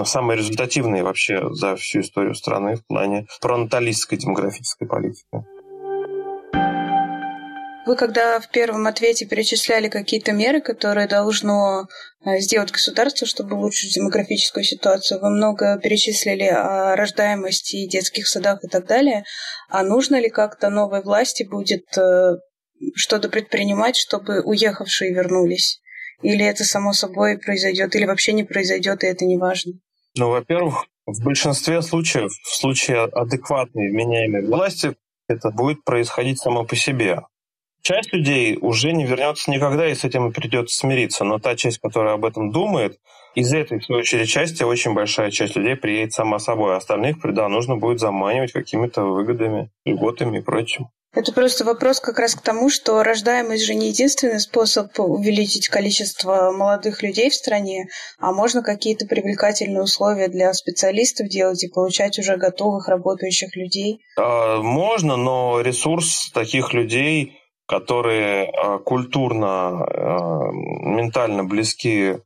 самые 0.05 0.38
результативные 0.38 1.02
вообще 1.02 1.52
за 1.52 1.76
всю 1.76 2.00
историю 2.00 2.35
страны 2.35 2.76
в 2.76 2.87
плане 2.87 3.26
пронаталистской 3.40 4.19
демографической 4.19 4.88
политики. 4.88 5.45
Вы 7.87 7.95
когда 7.95 8.40
в 8.40 8.50
первом 8.50 8.88
ответе 8.88 9.26
перечисляли 9.26 9.88
какие-то 9.88 10.33
меры, 10.33 10.61
которые 10.61 11.07
должно 11.07 11.87
э, 12.25 12.38
сделать 12.38 12.73
государство, 12.73 13.28
чтобы 13.28 13.55
улучшить 13.57 13.95
демографическую 13.95 14.64
ситуацию, 14.64 15.21
вы 15.21 15.31
много 15.31 15.78
перечислили 15.81 16.49
о 16.49 16.97
рождаемости, 16.97 17.87
детских 17.87 18.26
садах 18.26 18.64
и 18.64 18.66
так 18.66 18.87
далее. 18.87 19.23
А 19.69 19.85
нужно 19.85 20.21
ли 20.21 20.28
как-то 20.28 20.69
новой 20.69 21.00
власти 21.05 21.45
будет 21.45 21.97
э, 21.97 22.38
что-то 22.97 23.28
предпринимать, 23.28 23.95
чтобы 23.95 24.43
уехавшие 24.43 25.14
вернулись? 25.14 25.81
Или 26.23 26.44
это 26.44 26.64
само 26.64 26.92
собой 26.92 27.38
произойдет, 27.38 27.94
или 27.94 28.06
вообще 28.06 28.32
не 28.32 28.44
произойдет, 28.44 29.04
и 29.04 29.06
это 29.06 29.25
не 29.25 29.37
важно? 29.37 29.75
Ну, 30.16 30.30
во-первых, 30.30 30.87
В 31.06 31.23
большинстве 31.23 31.82
случаев, 31.82 32.32
в 32.42 32.56
случае 32.56 33.04
адекватной 33.04 33.90
вменяемой 33.90 34.44
власти, 34.44 34.96
это 35.28 35.50
будет 35.50 35.85
происходить 35.85 36.40
само 36.40 36.64
по 36.64 36.75
себе. 36.75 37.20
Часть 37.80 38.12
людей 38.12 38.58
уже 38.61 38.90
не 38.90 39.04
вернется 39.04 39.52
никогда, 39.52 39.88
и 39.88 39.94
с 39.94 40.02
этим 40.02 40.32
придется 40.32 40.76
смириться. 40.76 41.23
Но 41.23 41.38
та 41.38 41.54
часть, 41.54 41.78
которая 41.78 42.14
об 42.14 42.25
этом 42.25 42.50
думает, 42.50 42.99
из 43.37 43.52
этой, 43.52 43.78
в 43.78 43.85
свою 43.85 44.00
очередь, 44.00 44.28
части 44.28 44.62
очень 44.62 44.95
большая 44.95 45.31
часть 45.31 45.57
людей 45.57 45.76
приедет 45.76 46.14
сама 46.14 46.38
собой. 46.38 46.75
А 46.75 46.78
остальных, 46.78 47.19
да, 47.23 47.49
нужно 47.49 47.76
будет 47.76 48.00
заманивать 48.00 48.52
какими-то 48.52 49.02
выгодами, 49.02 49.71
льготами 49.85 50.38
и 50.38 50.43
прочим. 50.43 50.88
Это 51.14 51.33
просто 51.33 51.64
вопрос 51.64 52.00
как 52.00 52.19
раз 52.19 52.35
к 52.35 52.43
тому, 52.43 52.69
что 52.69 53.02
рождаемость 53.02 53.64
же 53.64 53.75
не 53.75 53.88
единственный 53.88 54.40
способ 54.40 54.88
увеличить 54.99 55.69
количество 55.69 56.50
молодых 56.50 57.02
людей 57.02 57.31
в 57.31 57.35
стране, 57.35 57.88
а 58.19 58.33
можно 58.33 58.62
какие-то 58.62 59.07
привлекательные 59.07 59.83
условия 59.83 60.28
для 60.28 60.52
специалистов 60.52 61.28
делать 61.28 61.62
и 61.62 61.69
получать 61.69 62.19
уже 62.19 62.37
готовых 62.37 62.88
работающих 62.88 63.55
людей. 63.57 64.00
А, 64.19 64.61
можно, 64.61 65.16
но 65.16 65.61
ресурс 65.61 66.31
таких 66.33 66.75
людей, 66.75 67.38
которые 67.66 68.50
а, 68.50 68.78
культурно, 68.78 69.85
а, 69.85 70.50
ментально 70.52 71.45
близки 71.45 72.16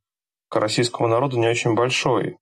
к 0.50 0.56
российскому 0.56 1.08
народу, 1.08 1.38
не 1.38 1.48
очень 1.48 1.74
большой. 1.74 2.36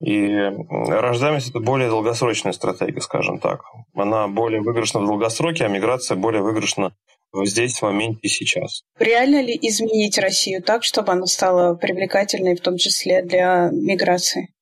И 0.00 0.28
рождаемость– 0.70 1.50
это 1.50 1.60
более 1.60 1.88
долгосрочная 1.88 2.52
стратегия, 2.52 3.00
скажем 3.00 3.38
так. 3.38 3.62
Она 3.94 4.28
более 4.28 4.60
выигрышна 4.60 5.00
в 5.00 5.06
долгосроке, 5.06 5.64
а 5.64 5.68
миграция 5.68 6.16
более 6.16 6.42
выигрышна 6.42 6.94
здесь, 7.42 7.78
в 7.78 7.82
моменте 7.82 8.20
и 8.22 8.28
сейчас. 8.28 8.82
Реально 8.98 9.42
ли 9.42 9.58
изменить 9.60 10.18
Россию 10.18 10.62
так, 10.62 10.84
чтобы 10.84 11.12
она 11.12 11.26
стала 11.26 11.74
привлекательной, 11.74 12.54
в 12.54 12.60
том 12.60 12.76
числе 12.76 13.22
для 13.22 13.70
миграции? 13.72 14.54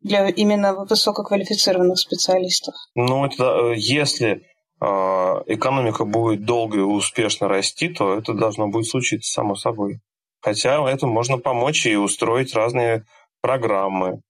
Для 0.00 0.28
именно 0.28 0.84
высококвалифицированных 0.84 1.98
специалистов? 1.98 2.74
Ну, 2.94 3.26
это, 3.26 3.72
если 3.74 4.42
э, 4.80 4.84
экономика 4.84 6.04
будет 6.04 6.44
долго 6.44 6.78
и 6.78 6.82
успешно 6.82 7.48
расти, 7.48 7.88
то 7.88 8.16
это 8.16 8.32
должно 8.34 8.68
будет 8.68 8.86
случиться 8.86 9.32
само 9.32 9.56
собой. 9.56 10.00
Хотя 10.40 10.88
этому 10.88 11.12
можно 11.12 11.38
помочь 11.38 11.86
и 11.86 11.96
устроить 11.96 12.54
разные 12.54 13.04
программы, 13.40 14.20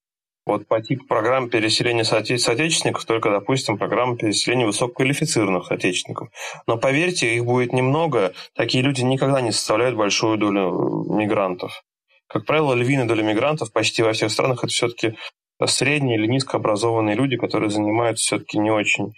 вот 0.48 0.66
по 0.66 0.80
типу 0.80 1.04
программ 1.06 1.50
переселения 1.50 2.04
соотече- 2.04 2.38
соотечественников, 2.38 3.04
только, 3.04 3.30
допустим, 3.30 3.76
программа 3.76 4.16
переселения 4.16 4.64
высококвалифицированных 4.66 5.66
соотечественников. 5.66 6.30
Но 6.66 6.78
поверьте, 6.78 7.34
их 7.34 7.44
будет 7.44 7.74
немного. 7.74 8.32
Такие 8.54 8.82
люди 8.82 9.02
никогда 9.02 9.42
не 9.42 9.52
составляют 9.52 9.96
большую 9.96 10.38
долю 10.38 10.60
э, 10.60 11.14
мигрантов. 11.14 11.82
Как 12.28 12.46
правило, 12.46 12.72
львиная 12.72 13.06
доля 13.06 13.22
мигрантов 13.22 13.72
почти 13.72 14.02
во 14.02 14.14
всех 14.14 14.30
странах 14.30 14.64
это 14.64 14.72
все-таки 14.72 15.16
средние 15.66 16.16
или 16.16 16.26
низкообразованные 16.26 17.14
люди, 17.14 17.36
которые 17.36 17.70
занимаются 17.70 18.24
все-таки 18.24 18.58
не 18.58 18.70
очень 18.70 19.12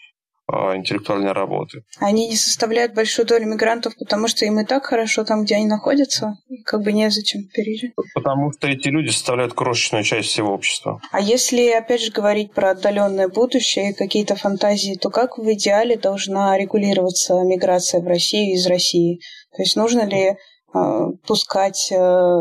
интеллектуальной 0.76 1.32
работы. 1.32 1.82
Они 1.98 2.28
не 2.28 2.36
составляют 2.36 2.94
большую 2.94 3.26
долю 3.26 3.46
мигрантов, 3.46 3.94
потому 3.98 4.28
что 4.28 4.44
им 4.44 4.60
и 4.60 4.64
так 4.64 4.84
хорошо 4.84 5.24
там, 5.24 5.44
где 5.44 5.56
они 5.56 5.66
находятся, 5.66 6.34
как 6.64 6.82
бы 6.82 6.92
незачем 6.92 7.48
переезжать. 7.52 7.92
Потому 8.14 8.52
что 8.52 8.68
эти 8.68 8.88
люди 8.88 9.08
составляют 9.08 9.54
крошечную 9.54 10.04
часть 10.04 10.28
всего 10.28 10.52
общества. 10.52 11.00
А 11.12 11.20
если, 11.20 11.70
опять 11.70 12.02
же, 12.02 12.12
говорить 12.12 12.52
про 12.52 12.70
отдаленное 12.70 13.28
будущее 13.28 13.90
и 13.90 13.94
какие-то 13.94 14.36
фантазии, 14.36 14.98
то 15.00 15.10
как 15.10 15.38
в 15.38 15.52
идеале 15.52 15.96
должна 15.96 16.56
регулироваться 16.58 17.34
миграция 17.42 18.00
в 18.00 18.06
Россию 18.06 18.54
из 18.54 18.66
России? 18.66 19.20
То 19.56 19.62
есть 19.62 19.76
нужно 19.76 20.06
ли 20.06 20.36
э, 20.74 21.00
пускать 21.26 21.90
э, 21.92 22.40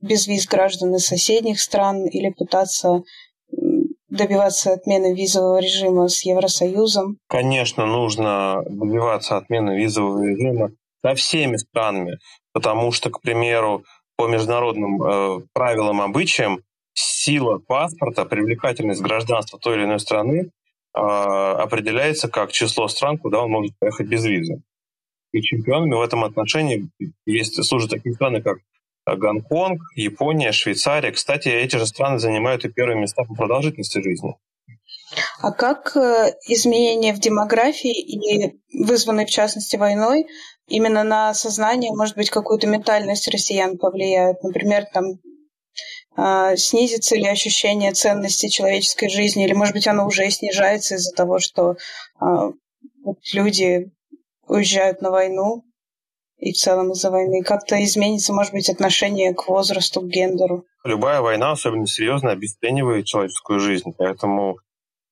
без 0.00 0.26
виз 0.26 0.46
граждан 0.46 0.94
из 0.94 1.06
соседних 1.06 1.60
стран 1.60 2.06
или 2.06 2.30
пытаться 2.30 3.02
добиваться 4.08 4.72
отмены 4.72 5.14
визового 5.14 5.58
режима 5.58 6.08
с 6.08 6.24
Евросоюзом? 6.24 7.18
Конечно, 7.28 7.86
нужно 7.86 8.62
добиваться 8.68 9.36
отмены 9.36 9.78
визового 9.78 10.24
режима 10.24 10.70
со 11.04 11.14
всеми 11.14 11.56
странами, 11.56 12.18
потому 12.52 12.92
что, 12.92 13.10
к 13.10 13.20
примеру, 13.20 13.84
по 14.16 14.26
международным 14.26 15.02
э, 15.02 15.40
правилам, 15.52 16.00
обычаям, 16.00 16.60
сила 16.94 17.58
паспорта, 17.58 18.24
привлекательность 18.24 19.02
гражданства 19.02 19.58
той 19.58 19.76
или 19.76 19.84
иной 19.84 20.00
страны 20.00 20.50
э, 20.94 20.98
определяется 20.98 22.28
как 22.28 22.52
число 22.52 22.88
стран, 22.88 23.18
куда 23.18 23.42
он 23.42 23.50
может 23.50 23.78
поехать 23.78 24.08
без 24.08 24.24
визы. 24.24 24.62
И 25.32 25.42
чемпионами 25.42 25.94
в 25.94 26.00
этом 26.00 26.24
отношении 26.24 26.88
есть, 27.26 27.62
служат 27.62 27.90
такие 27.90 28.14
страны, 28.14 28.40
как 28.40 28.58
Гонконг, 29.14 29.80
Япония, 29.94 30.52
Швейцария. 30.52 31.12
Кстати, 31.12 31.48
эти 31.48 31.76
же 31.76 31.86
страны 31.86 32.18
занимают 32.18 32.64
и 32.64 32.68
первые 32.68 32.98
места 32.98 33.22
по 33.24 33.34
продолжительности 33.34 34.02
жизни. 34.02 34.34
А 35.40 35.52
как 35.52 35.96
э, 35.96 36.34
изменения 36.48 37.14
в 37.14 37.20
демографии 37.20 37.92
и 37.92 38.58
вызванные, 38.84 39.26
в 39.26 39.30
частности, 39.30 39.76
войной, 39.76 40.26
именно 40.66 41.04
на 41.04 41.32
сознание, 41.34 41.92
может 41.92 42.16
быть, 42.16 42.30
какую-то 42.30 42.66
ментальность 42.66 43.28
россиян 43.28 43.78
повлияют? 43.78 44.42
Например, 44.42 44.84
там 44.92 45.20
э, 46.16 46.56
снизится 46.56 47.14
ли 47.14 47.28
ощущение 47.28 47.92
ценности 47.92 48.48
человеческой 48.48 49.08
жизни, 49.08 49.44
или, 49.44 49.52
может 49.52 49.74
быть, 49.74 49.86
оно 49.86 50.06
уже 50.06 50.28
снижается 50.30 50.96
из-за 50.96 51.12
того, 51.12 51.38
что 51.38 51.76
э, 52.20 52.26
люди 53.32 53.92
уезжают 54.48 55.00
на 55.00 55.10
войну, 55.10 55.64
и 56.38 56.52
в 56.52 56.56
целом 56.56 56.92
из-за 56.92 57.10
войны? 57.10 57.42
Как-то 57.42 57.82
изменится, 57.82 58.32
может 58.32 58.52
быть, 58.52 58.68
отношение 58.68 59.34
к 59.34 59.48
возрасту, 59.48 60.00
к 60.00 60.06
гендеру? 60.06 60.64
Любая 60.84 61.20
война, 61.20 61.52
особенно 61.52 61.86
серьезная, 61.86 62.32
обесценивает 62.32 63.06
человеческую 63.06 63.60
жизнь. 63.60 63.92
Поэтому 63.96 64.58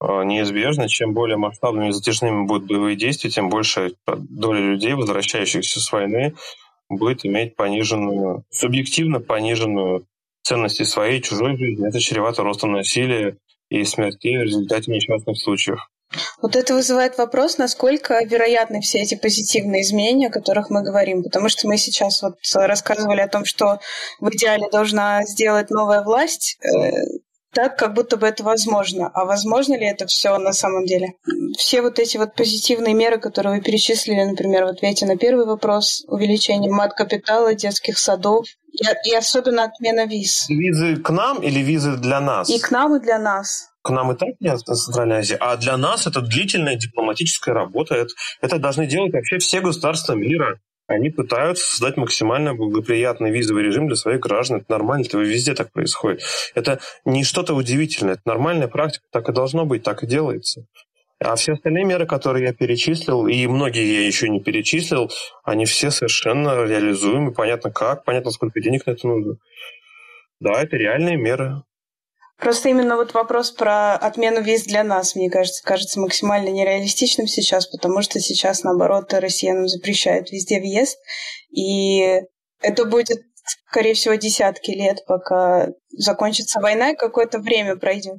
э, 0.01 0.07
неизбежно, 0.25 0.89
чем 0.89 1.15
более 1.15 1.37
масштабными 1.37 1.89
и 1.89 1.93
затяжными 1.93 2.47
будут 2.47 2.69
боевые 2.69 2.97
действия, 2.97 3.31
тем 3.31 3.49
больше 3.49 3.95
доля 4.07 4.61
людей, 4.61 4.95
возвращающихся 4.95 5.81
с 5.81 5.93
войны, 5.93 6.35
будет 6.89 7.25
иметь 7.25 7.57
пониженную, 7.57 8.45
субъективно 8.51 9.21
пониженную 9.21 10.07
ценности 10.43 10.83
своей 10.83 11.21
чужой 11.23 11.57
жизни. 11.57 11.89
Это 11.89 11.99
чревато 12.01 12.43
ростом 12.43 12.73
насилия 12.73 13.39
и 13.71 13.85
смертей 13.85 14.39
в 14.39 14.43
результате 14.43 14.93
несчастных 14.93 15.39
случаев. 15.39 15.89
Вот 16.41 16.57
это 16.57 16.75
вызывает 16.75 17.19
вопрос, 17.19 17.59
насколько 17.59 18.23
вероятны 18.25 18.81
все 18.81 19.01
эти 19.01 19.15
позитивные 19.15 19.83
изменения, 19.83 20.29
о 20.29 20.31
которых 20.31 20.71
мы 20.71 20.83
говорим. 20.83 21.23
Потому 21.23 21.49
что 21.49 21.67
мы 21.67 21.77
сейчас 21.77 22.23
вот 22.23 22.37
рассказывали 22.55 23.21
о 23.21 23.29
том, 23.29 23.45
что 23.45 23.81
в 24.21 24.29
идеале 24.31 24.69
должна 24.71 25.25
сделать 25.25 25.71
новая 25.71 26.03
власть, 26.03 26.59
э, 26.63 26.93
так, 27.53 27.79
как 27.79 27.95
будто 27.95 28.17
бы 28.17 28.27
это 28.27 28.43
возможно. 28.43 29.11
А 29.15 29.25
возможно 29.25 29.75
ли 29.75 29.87
это 29.87 30.07
все 30.07 30.37
на 30.39 30.53
самом 30.53 30.87
деле? 30.87 31.15
Все 31.57 31.83
вот 31.83 31.99
эти 31.99 32.17
вот 32.17 32.35
позитивные 32.35 32.95
меры, 32.95 33.19
которые 33.19 33.57
вы 33.57 33.63
перечислили, 33.63 34.25
например, 34.25 34.65
в 34.65 34.69
ответе 34.69 35.07
на 35.07 35.17
первый 35.17 35.47
вопрос, 35.47 36.05
увеличение 36.09 36.71
мат-капитала, 36.71 37.55
детских 37.55 37.99
садов, 37.99 38.47
и, 38.73 38.85
и 39.09 39.15
особенно 39.15 39.65
отмена 39.65 40.07
виз. 40.07 40.49
Визы 40.49 40.97
к 40.97 41.11
нам 41.11 41.41
или 41.43 41.61
визы 41.61 41.97
для 41.97 42.21
нас? 42.21 42.51
И 42.51 42.59
к 42.59 42.73
нам, 42.73 42.97
и 42.97 43.01
для 43.01 43.19
нас 43.19 43.69
к 43.85 43.91
нам 43.91 44.13
и 44.13 44.17
так 44.17 44.31
нет 44.41 44.59
Центральной 44.61 45.19
Азии, 45.19 45.37
а 45.39 45.57
для 45.57 45.77
нас 45.77 46.07
это 46.07 46.23
длительная 46.23 46.75
дипломатическая 46.75 47.55
работа. 47.55 47.95
Это, 47.95 48.15
это 48.41 48.59
должны 48.59 48.87
делать 48.87 49.13
вообще 49.13 49.39
все 49.39 49.61
государства 49.61 50.15
мира. 50.15 50.59
Они 50.87 51.11
пытаются 51.11 51.65
создать 51.65 51.99
максимально 51.99 52.55
благоприятный 52.55 53.31
визовый 53.31 53.63
режим 53.63 53.87
для 53.87 53.97
своих 53.97 54.21
граждан. 54.21 54.59
Это 54.59 54.73
нормально, 54.73 55.05
это 55.05 55.19
везде 55.19 55.55
так 55.55 55.71
происходит. 55.71 56.23
Это 56.55 56.81
не 57.05 57.25
что-то 57.25 57.55
удивительное, 57.55 58.15
это 58.15 58.23
нормальная 58.25 58.69
практика, 58.69 59.05
так 59.13 59.29
и 59.29 59.33
должно 59.33 59.67
быть, 59.67 59.83
так 59.83 60.03
и 60.03 60.07
делается. 60.07 60.67
А 61.21 61.37
все 61.37 61.53
остальные 61.53 61.85
меры, 61.85 62.07
которые 62.07 62.47
я 62.47 62.53
перечислил, 62.55 63.27
и 63.27 63.47
многие 63.47 64.01
я 64.01 64.07
еще 64.07 64.31
не 64.31 64.41
перечислил, 64.41 65.11
они 65.45 65.67
все 65.67 65.91
совершенно 65.91 66.65
реализуемы, 66.65 67.33
понятно 67.33 67.71
как, 67.71 68.05
понятно, 68.05 68.31
сколько 68.31 68.61
денег 68.61 68.87
на 68.87 68.93
это 68.93 69.07
нужно. 69.07 69.37
Да, 70.41 70.63
это 70.63 70.77
реальные 70.77 71.17
меры. 71.17 71.63
Просто 72.39 72.69
именно 72.69 72.97
вот 72.97 73.15
вопрос 73.15 73.53
про 73.53 73.95
отмену 73.95 74.43
виз 74.43 74.65
для 74.65 74.83
нас, 74.83 75.15
мне 75.15 75.31
кажется, 75.31 75.63
кажется 75.63 76.01
максимально 76.01 76.49
нереалистичным 76.49 77.29
сейчас, 77.29 77.67
потому 77.67 78.03
что 78.03 78.19
сейчас, 78.19 78.65
наоборот, 78.65 79.13
россиянам 79.15 79.69
запрещают 79.69 80.31
везде 80.31 80.59
въезд, 80.59 80.99
и 81.51 82.23
это 82.61 82.85
будет, 82.87 83.23
скорее 83.69 83.95
всего, 83.95 84.17
десятки 84.17 84.73
лет, 84.73 85.05
пока 85.07 85.69
закончится 85.91 86.61
война, 86.61 86.91
и 86.91 86.97
какое-то 86.97 87.39
время 87.39 87.77
пройдет. 87.77 88.19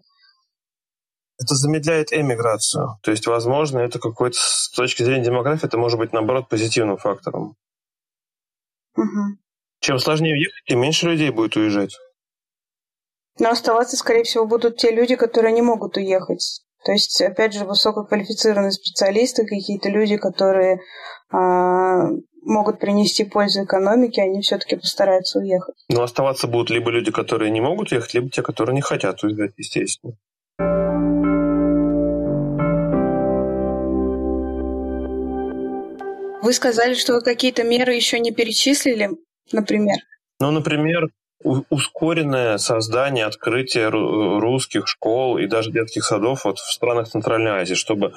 Это 1.38 1.56
замедляет 1.56 2.14
эмиграцию. 2.14 2.98
То 3.04 3.12
есть, 3.12 3.28
возможно, 3.28 3.80
это 3.80 4.00
какой-то 4.00 4.38
с 4.40 4.72
точки 4.72 5.04
зрения 5.04 5.26
демографии, 5.26 5.66
это 5.66 5.78
может 5.78 6.00
быть, 6.00 6.14
наоборот, 6.14 6.48
позитивным 6.48 6.98
фактором. 6.98 7.58
Угу. 8.96 9.38
Чем 9.82 10.00
сложнее 10.00 10.34
уехать, 10.34 10.64
тем 10.66 10.80
меньше 10.80 11.08
людей 11.08 11.32
будет 11.32 11.58
уезжать. 11.58 11.98
Но 13.38 13.50
оставаться, 13.50 13.98
скорее 13.98 14.24
всего, 14.24 14.46
будут 14.46 14.78
те 14.78 14.92
люди, 14.92 15.16
которые 15.16 15.54
не 15.54 15.62
могут 15.62 15.98
уехать. 15.98 16.62
То 16.86 16.92
есть, 16.92 17.22
опять 17.22 17.54
же, 17.54 17.66
высококвалифицированные 17.66 18.72
специалисты, 18.72 19.46
какие-то 19.46 19.90
люди, 19.90 20.18
которые 20.18 20.80
а, 21.32 22.10
могут 22.44 22.80
принести 22.80 23.26
пользу 23.26 23.64
экономике, 23.66 24.22
они 24.22 24.42
все-таки 24.42 24.76
постараются 24.76 25.40
уехать. 25.40 25.76
Но 25.90 26.04
оставаться 26.04 26.48
будут 26.48 26.70
либо 26.70 26.92
люди, 26.92 27.12
которые 27.12 27.52
не 27.52 27.60
могут 27.60 27.92
ехать, 27.92 28.14
либо 28.14 28.30
те, 28.30 28.42
которые 28.42 28.76
не 28.76 28.82
хотят 28.82 29.22
уезжать, 29.24 29.54
естественно. 29.58 30.14
Вы 36.42 36.54
сказали, 36.54 36.94
что 36.94 37.14
вы 37.14 37.22
какие-то 37.22 37.64
меры 37.64 37.96
еще 37.96 38.20
не 38.20 38.32
перечислили, 38.32 39.10
например? 39.52 39.98
Ну, 40.40 40.52
например, 40.52 41.08
ускоренное 41.44 42.58
создание, 42.58 43.26
открытие 43.26 43.90
русских 43.90 44.88
школ 44.88 45.38
и 45.38 45.48
даже 45.48 45.72
детских 45.72 46.04
садов 46.04 46.46
вот 46.46 46.60
в 46.60 46.72
странах 46.72 47.10
Центральной 47.10 47.52
Азии, 47.52 47.76
чтобы 47.76 48.14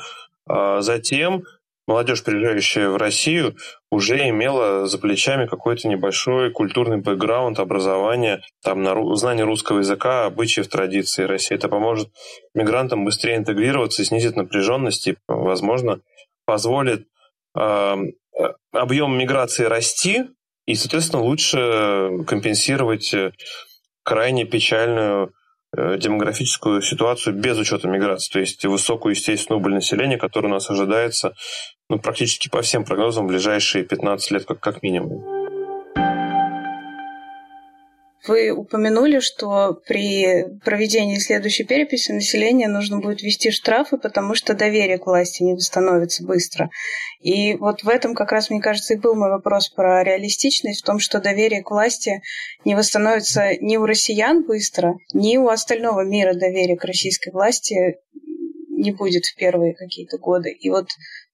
э, 0.49 0.79
затем 0.81 1.45
молодежь, 1.89 2.23
приезжающая 2.23 2.91
в 2.91 2.97
Россию, 2.99 3.57
уже 3.91 4.29
имела 4.29 4.87
за 4.87 4.99
плечами 4.99 5.47
какой-то 5.47 5.89
небольшой 5.89 6.51
культурный 6.51 6.99
бэкграунд, 6.99 7.59
образование, 7.59 8.43
там, 8.63 8.83
на 8.83 9.17
знание 9.17 9.47
русского 9.47 9.79
языка, 9.79 10.27
обычаев, 10.27 10.69
традиций 10.69 11.25
России. 11.25 11.55
Это 11.55 11.69
поможет 11.69 12.11
мигрантам 12.55 13.07
быстрее 13.07 13.37
интегрироваться, 13.37 14.05
снизит 14.05 14.37
напряженность 14.37 15.09
и, 15.09 15.17
возможно, 15.27 16.01
позволит 16.45 17.09
э, 17.59 17.97
объем 18.73 19.19
миграции 19.19 19.65
расти, 19.65 20.27
и, 20.69 20.75
соответственно, 20.75 21.23
лучше 21.23 22.25
компенсировать 22.27 23.15
э, 23.15 23.33
крайне 24.03 24.45
печальную 24.45 25.33
э, 25.75 25.97
демографическую 25.97 26.83
ситуацию 26.83 27.35
без 27.35 27.57
учета 27.57 27.89
миграции, 27.89 28.33
то 28.33 28.39
есть 28.41 28.65
высокую 28.67 29.15
естественную 29.15 29.61
убыль 29.61 29.73
населения, 29.73 30.19
которая 30.19 30.51
у 30.51 30.55
нас 30.55 30.69
ожидается 30.69 31.33
ну, 31.89 31.99
практически 31.99 32.51
по 32.51 32.61
всем 32.61 32.85
прогнозам 32.85 33.25
в 33.25 33.29
ближайшие 33.29 33.83
15 33.83 34.31
лет 34.31 34.45
как, 34.45 34.61
как 34.61 34.83
минимум. 34.83 35.48
Вы 38.27 38.51
упомянули, 38.51 39.21
что 39.21 39.81
при 39.87 40.45
проведении 40.65 41.19
следующей 41.19 41.65
переписи 41.65 42.11
населения 42.11 42.69
нужно 42.69 42.99
будет 42.99 43.23
ввести 43.23 43.51
штрафы, 43.51 43.97
потому 43.97 44.35
что 44.35 44.55
доверие 44.55 44.99
к 44.99 45.07
власти 45.07 45.45
не 45.45 45.55
восстановится 45.55 46.25
быстро. 46.25 46.69
И 47.21 47.55
вот 47.55 47.85
в 47.85 47.89
этом 47.89 48.15
как 48.15 48.33
раз, 48.33 48.51
мне 48.51 48.61
кажется, 48.61 48.95
и 48.95 48.99
был 48.99 49.15
мой 49.15 49.31
вопрос 49.31 49.69
про 49.69 50.03
реалистичность, 50.03 50.83
в 50.83 50.85
том, 50.85 50.99
что 50.99 51.21
доверие 51.21 51.63
к 51.63 51.71
власти 51.71 52.23
не 52.65 52.75
восстановится 52.75 53.57
ни 53.61 53.77
у 53.77 53.87
россиян 53.87 54.45
быстро, 54.45 54.97
ни 55.13 55.37
у 55.37 55.49
остального 55.49 56.05
мира 56.05 56.35
доверия 56.35 56.77
к 56.77 56.85
российской 56.85 57.31
власти 57.31 57.99
не 58.79 58.93
будет 58.93 59.27
в 59.27 59.37
первые 59.37 59.75
какие-то 59.75 60.19
годы. 60.19 60.51
И 60.51 60.71
вот, 60.71 60.89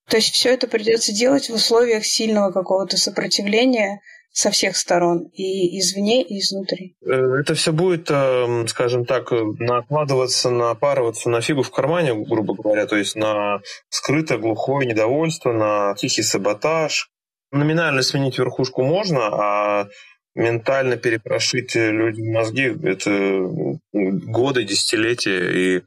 то 0.08 0.16
есть 0.16 0.34
все 0.34 0.50
это 0.50 0.66
придется 0.66 1.12
делать 1.12 1.48
в 1.48 1.54
условиях 1.54 2.04
сильного 2.04 2.52
какого-то 2.52 2.96
сопротивления 2.96 4.00
со 4.34 4.50
всех 4.50 4.76
сторон, 4.76 5.30
и 5.32 5.78
извне, 5.78 6.20
и 6.20 6.40
изнутри. 6.40 6.96
Э, 7.06 7.40
это 7.40 7.54
все 7.54 7.72
будет, 7.72 8.10
эм, 8.10 8.66
скажем 8.66 9.04
так, 9.04 9.30
накладываться, 9.30 10.50
напарываться 10.50 11.30
на 11.30 11.40
фигу 11.40 11.62
в 11.62 11.70
кармане, 11.70 12.14
грубо 12.14 12.54
говоря, 12.54 12.86
то 12.86 12.96
есть 12.96 13.14
на 13.14 13.60
скрытое 13.88 14.38
глухое 14.38 14.88
недовольство, 14.88 15.52
на 15.52 15.94
тихий 15.94 16.22
саботаж. 16.22 17.10
Номинально 17.52 18.02
сменить 18.02 18.36
верхушку 18.36 18.82
можно, 18.82 19.20
а 19.28 19.88
ментально 20.34 20.96
перепрошить 20.96 21.76
людям 21.76 22.32
мозги– 22.32 22.74
это 22.82 23.48
годы, 23.92 24.64
десятилетия, 24.64 25.76
и 25.76 25.82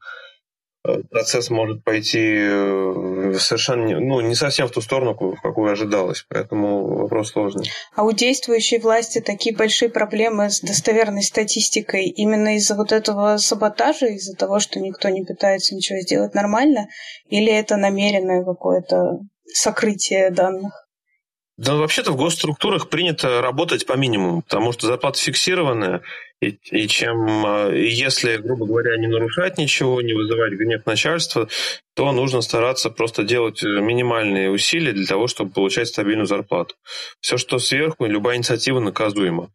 процесс 1.09 1.49
может 1.49 1.83
пойти 1.83 2.19
э, 2.19 3.33
совершенно 3.39 3.99
ну, 3.99 4.21
не 4.21 4.35
совсем 4.35 4.67
в 4.67 4.71
ту 4.71 4.81
сторону, 4.81 5.13
в 5.13 5.41
какую 5.41 5.71
ожидалось. 5.71 6.25
Поэтому 6.29 6.97
вопрос 6.97 7.31
сложный. 7.31 7.69
А 7.95 8.03
у 8.03 8.11
действующей 8.11 8.79
власти 8.79 9.19
такие 9.19 9.55
большие 9.55 9.89
проблемы 9.89 10.49
с 10.49 10.61
достоверной 10.61 11.23
статистикой 11.23 12.05
именно 12.05 12.55
из-за 12.57 12.75
вот 12.75 12.91
этого 12.91 13.37
саботажа, 13.37 14.07
из-за 14.07 14.35
того, 14.35 14.59
что 14.59 14.79
никто 14.79 15.09
не 15.09 15.23
пытается 15.23 15.75
ничего 15.75 15.99
сделать 15.99 16.33
нормально, 16.33 16.87
или 17.29 17.51
это 17.51 17.77
намеренное 17.77 18.43
какое-то 18.43 19.19
сокрытие 19.53 20.31
данных? 20.31 20.73
Да, 21.57 21.73
вообще-то 21.73 22.11
в 22.11 22.17
госструктурах 22.17 22.87
принято 22.87 23.41
работать 23.41 23.87
по 23.87 23.93
минимуму, 23.93 24.43
потому 24.43 24.71
что 24.73 24.85
зарплата 24.85 25.19
фиксированная, 25.19 26.01
и, 26.41 26.59
и 26.71 26.87
чем, 26.87 27.45
а, 27.45 27.71
если, 27.71 28.37
грубо 28.37 28.65
говоря, 28.65 28.97
не 28.97 29.07
нарушать 29.07 29.57
ничего, 29.57 30.01
не 30.01 30.13
вызывать 30.13 30.53
гнев 30.53 30.85
начальства, 30.85 31.47
то 31.95 32.11
нужно 32.11 32.41
стараться 32.41 32.89
просто 32.89 33.23
делать 33.23 33.63
минимальные 33.63 34.51
усилия 34.51 34.93
для 34.93 35.07
того, 35.07 35.27
чтобы 35.27 35.51
получать 35.51 35.87
стабильную 35.87 36.27
зарплату. 36.27 36.75
Все, 37.21 37.37
что 37.37 37.57
сверху, 37.57 38.05
любая 38.05 38.37
инициатива 38.37 38.79
наказуема. 38.79 39.51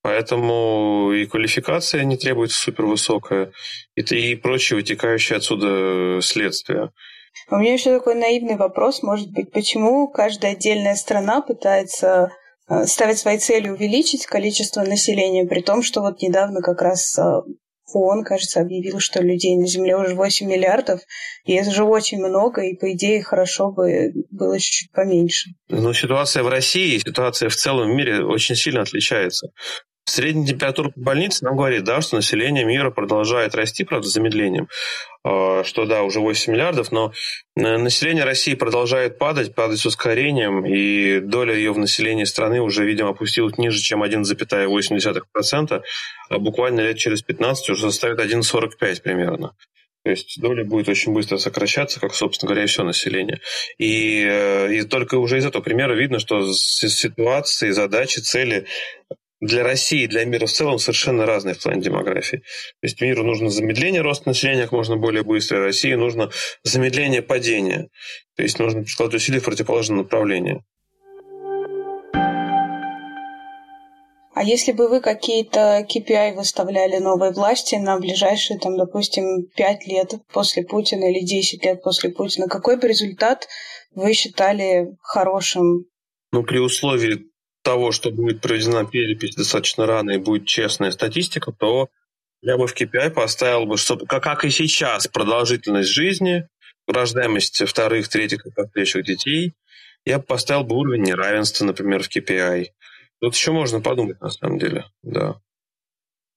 Поэтому 0.00 1.12
и 1.12 1.26
квалификация 1.26 2.04
не 2.04 2.16
требуется 2.16 2.58
супервысокая, 2.58 3.52
и, 3.94 4.00
и 4.00 4.36
прочие 4.36 4.76
вытекающие 4.76 5.36
отсюда 5.36 6.20
следствия. 6.22 6.90
У 7.50 7.56
меня 7.56 7.74
еще 7.74 7.98
такой 7.98 8.14
наивный 8.14 8.56
вопрос, 8.56 9.02
может 9.02 9.30
быть, 9.30 9.52
почему 9.52 10.08
каждая 10.08 10.52
отдельная 10.52 10.94
страна 10.94 11.42
пытается 11.42 12.32
э, 12.68 12.86
ставить 12.86 13.18
своей 13.18 13.38
целью 13.38 13.74
увеличить 13.74 14.26
количество 14.26 14.82
населения, 14.82 15.46
при 15.46 15.60
том, 15.60 15.82
что 15.82 16.00
вот 16.00 16.20
недавно 16.22 16.60
как 16.60 16.82
раз 16.82 17.18
э, 17.18 17.22
ООН, 17.94 18.24
кажется, 18.24 18.60
объявил, 18.60 19.00
что 19.00 19.22
людей 19.22 19.56
на 19.56 19.66
Земле 19.66 19.96
уже 19.96 20.14
8 20.14 20.46
миллиардов, 20.46 21.00
и 21.44 21.54
это 21.54 21.70
же 21.70 21.84
очень 21.84 22.18
много, 22.18 22.62
и, 22.62 22.74
по 22.74 22.92
идее, 22.92 23.22
хорошо 23.22 23.70
бы 23.70 24.12
было 24.30 24.58
чуть-чуть 24.58 24.92
поменьше. 24.92 25.50
Ну, 25.68 25.92
ситуация 25.94 26.42
в 26.42 26.48
России, 26.48 26.98
ситуация 26.98 27.48
в 27.48 27.56
целом 27.56 27.96
мире 27.96 28.24
очень 28.24 28.56
сильно 28.56 28.82
отличается. 28.82 29.48
Средняя 30.08 30.46
температура 30.46 30.88
по 30.88 31.00
больнице 31.00 31.44
нам 31.44 31.56
говорит, 31.56 31.84
да, 31.84 32.00
что 32.00 32.16
население 32.16 32.64
мира 32.64 32.90
продолжает 32.90 33.54
расти, 33.54 33.84
правда, 33.84 34.08
с 34.08 34.12
замедлением, 34.12 34.68
а, 35.22 35.62
что, 35.64 35.84
да, 35.84 36.02
уже 36.02 36.20
8 36.20 36.50
миллиардов, 36.50 36.90
но 36.92 37.12
э, 37.56 37.76
население 37.76 38.24
России 38.24 38.54
продолжает 38.54 39.18
падать, 39.18 39.54
падать 39.54 39.80
с 39.80 39.86
ускорением, 39.86 40.64
и 40.64 41.20
доля 41.20 41.54
ее 41.54 41.72
в 41.72 41.78
населении 41.78 42.24
страны 42.24 42.62
уже, 42.62 42.86
видимо, 42.86 43.10
опустилась 43.10 43.58
ниже, 43.58 43.80
чем 43.80 44.02
1,8%, 44.02 45.82
а 46.30 46.38
буквально 46.38 46.80
лет 46.80 46.96
через 46.96 47.20
15 47.20 47.68
уже 47.68 47.82
составит 47.82 48.18
1,45 48.18 49.02
примерно. 49.02 49.52
То 50.04 50.10
есть 50.10 50.40
доля 50.40 50.64
будет 50.64 50.88
очень 50.88 51.12
быстро 51.12 51.36
сокращаться, 51.36 52.00
как, 52.00 52.14
собственно 52.14 52.48
говоря, 52.48 52.64
и 52.64 52.66
все 52.66 52.82
население. 52.82 53.40
И, 53.76 54.24
э, 54.26 54.74
и 54.74 54.82
только 54.84 55.16
уже 55.16 55.36
из 55.36 55.44
этого 55.44 55.62
примера 55.62 55.92
видно, 55.92 56.18
что 56.18 56.50
ситуации, 56.50 57.72
задачи, 57.72 58.20
цели 58.20 58.66
для 59.40 59.62
России 59.62 60.02
и 60.02 60.08
для 60.08 60.24
мира 60.24 60.46
в 60.46 60.52
целом 60.52 60.78
совершенно 60.78 61.26
разные 61.26 61.54
в 61.54 61.62
плане 61.62 61.82
демографии. 61.82 62.38
То 62.38 62.84
есть 62.84 63.00
миру 63.00 63.24
нужно 63.24 63.50
замедление 63.50 64.02
роста 64.02 64.28
населения 64.28 64.62
как 64.62 64.72
можно 64.72 64.96
более 64.96 65.22
быстрое, 65.22 65.62
России 65.62 65.94
нужно 65.94 66.30
замедление 66.64 67.22
падения. 67.22 67.88
То 68.36 68.42
есть 68.42 68.58
нужно 68.58 68.82
прикладывать 68.82 69.22
усилия 69.22 69.40
в 69.40 69.44
противоположном 69.44 69.98
направлении. 69.98 70.62
А 74.34 74.44
если 74.44 74.70
бы 74.70 74.88
вы 74.88 75.00
какие-то 75.00 75.84
KPI 75.90 76.34
выставляли 76.34 76.98
новой 76.98 77.32
власти 77.32 77.74
на 77.74 77.98
ближайшие, 77.98 78.60
там, 78.60 78.76
допустим, 78.76 79.48
5 79.56 79.86
лет 79.88 80.14
после 80.32 80.62
Путина 80.62 81.10
или 81.10 81.24
10 81.24 81.64
лет 81.64 81.82
после 81.82 82.10
Путина, 82.10 82.46
какой 82.46 82.76
бы 82.76 82.86
результат 82.86 83.48
вы 83.96 84.12
считали 84.12 84.96
хорошим? 85.02 85.86
Ну, 86.30 86.44
при 86.44 86.58
условии 86.58 87.27
того, 87.68 87.92
что 87.92 88.10
будет 88.10 88.40
проведена 88.40 88.86
перепись 88.86 89.34
достаточно 89.34 89.84
рано 89.84 90.12
и 90.12 90.16
будет 90.16 90.46
честная 90.46 90.90
статистика, 90.90 91.52
то 91.52 91.90
я 92.40 92.56
бы 92.56 92.66
в 92.66 92.74
KPI 92.74 93.10
поставил 93.10 93.66
бы, 93.66 93.76
чтобы, 93.76 94.06
как 94.06 94.42
и 94.46 94.48
сейчас, 94.48 95.06
продолжительность 95.06 95.90
жизни, 95.90 96.48
рождаемость 96.86 97.68
вторых, 97.68 98.08
третьих 98.08 98.46
и 98.46 98.50
последующих 98.50 99.04
детей, 99.04 99.52
я 100.06 100.18
бы 100.18 100.24
поставил 100.24 100.64
бы 100.64 100.76
уровень 100.76 101.02
неравенства, 101.02 101.66
например, 101.66 102.02
в 102.02 102.08
KPI. 102.08 102.68
Тут 103.20 103.34
еще 103.34 103.52
можно 103.52 103.82
подумать, 103.82 104.18
на 104.22 104.30
самом 104.30 104.58
деле, 104.58 104.86
да. 105.02 105.38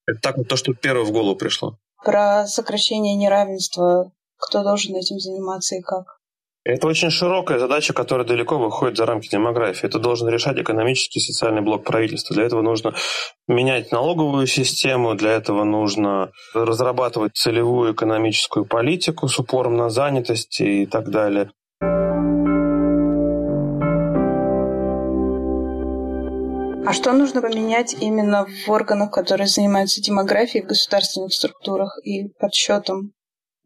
Это 0.06 0.20
так 0.20 0.36
вот 0.36 0.50
то, 0.50 0.58
что 0.58 0.74
первое 0.74 1.06
в 1.06 1.14
голову 1.14 1.38
пришло. 1.38 1.78
Про 2.04 2.46
сокращение 2.46 3.16
неравенства, 3.16 4.12
кто 4.36 4.64
должен 4.64 4.98
этим 4.98 5.18
заниматься 5.18 5.78
и 5.78 5.82
как? 5.82 6.20
Это 6.64 6.88
очень 6.88 7.10
широкая 7.10 7.58
задача, 7.58 7.92
которая 7.92 8.26
далеко 8.26 8.60
выходит 8.60 8.96
за 8.96 9.08
рамки 9.08 9.28
демографии. 9.28 9.88
Это 9.88 9.98
должен 9.98 10.30
решать 10.30 10.60
экономический 10.60 11.18
и 11.18 11.24
социальный 11.24 11.62
блок 11.62 11.84
правительства. 11.84 12.36
Для 12.36 12.46
этого 12.46 12.62
нужно 12.62 12.94
менять 13.48 13.92
налоговую 13.92 14.46
систему, 14.46 15.16
для 15.16 15.32
этого 15.32 15.64
нужно 15.64 16.32
разрабатывать 16.54 17.36
целевую 17.36 17.94
экономическую 17.94 18.66
политику 18.66 19.28
с 19.28 19.40
упором 19.40 19.76
на 19.76 19.90
занятость 19.90 20.62
и 20.62 20.86
так 20.86 21.10
далее. 21.10 21.50
А 26.84 26.94
что 26.94 27.14
нужно 27.14 27.42
поменять 27.42 27.96
именно 28.00 28.46
в 28.46 28.70
органах, 28.70 29.12
которые 29.12 29.48
занимаются 29.48 30.00
демографией 30.02 30.64
в 30.64 30.68
государственных 30.68 31.34
структурах 31.34 31.98
и 32.04 32.28
подсчетом, 32.40 33.14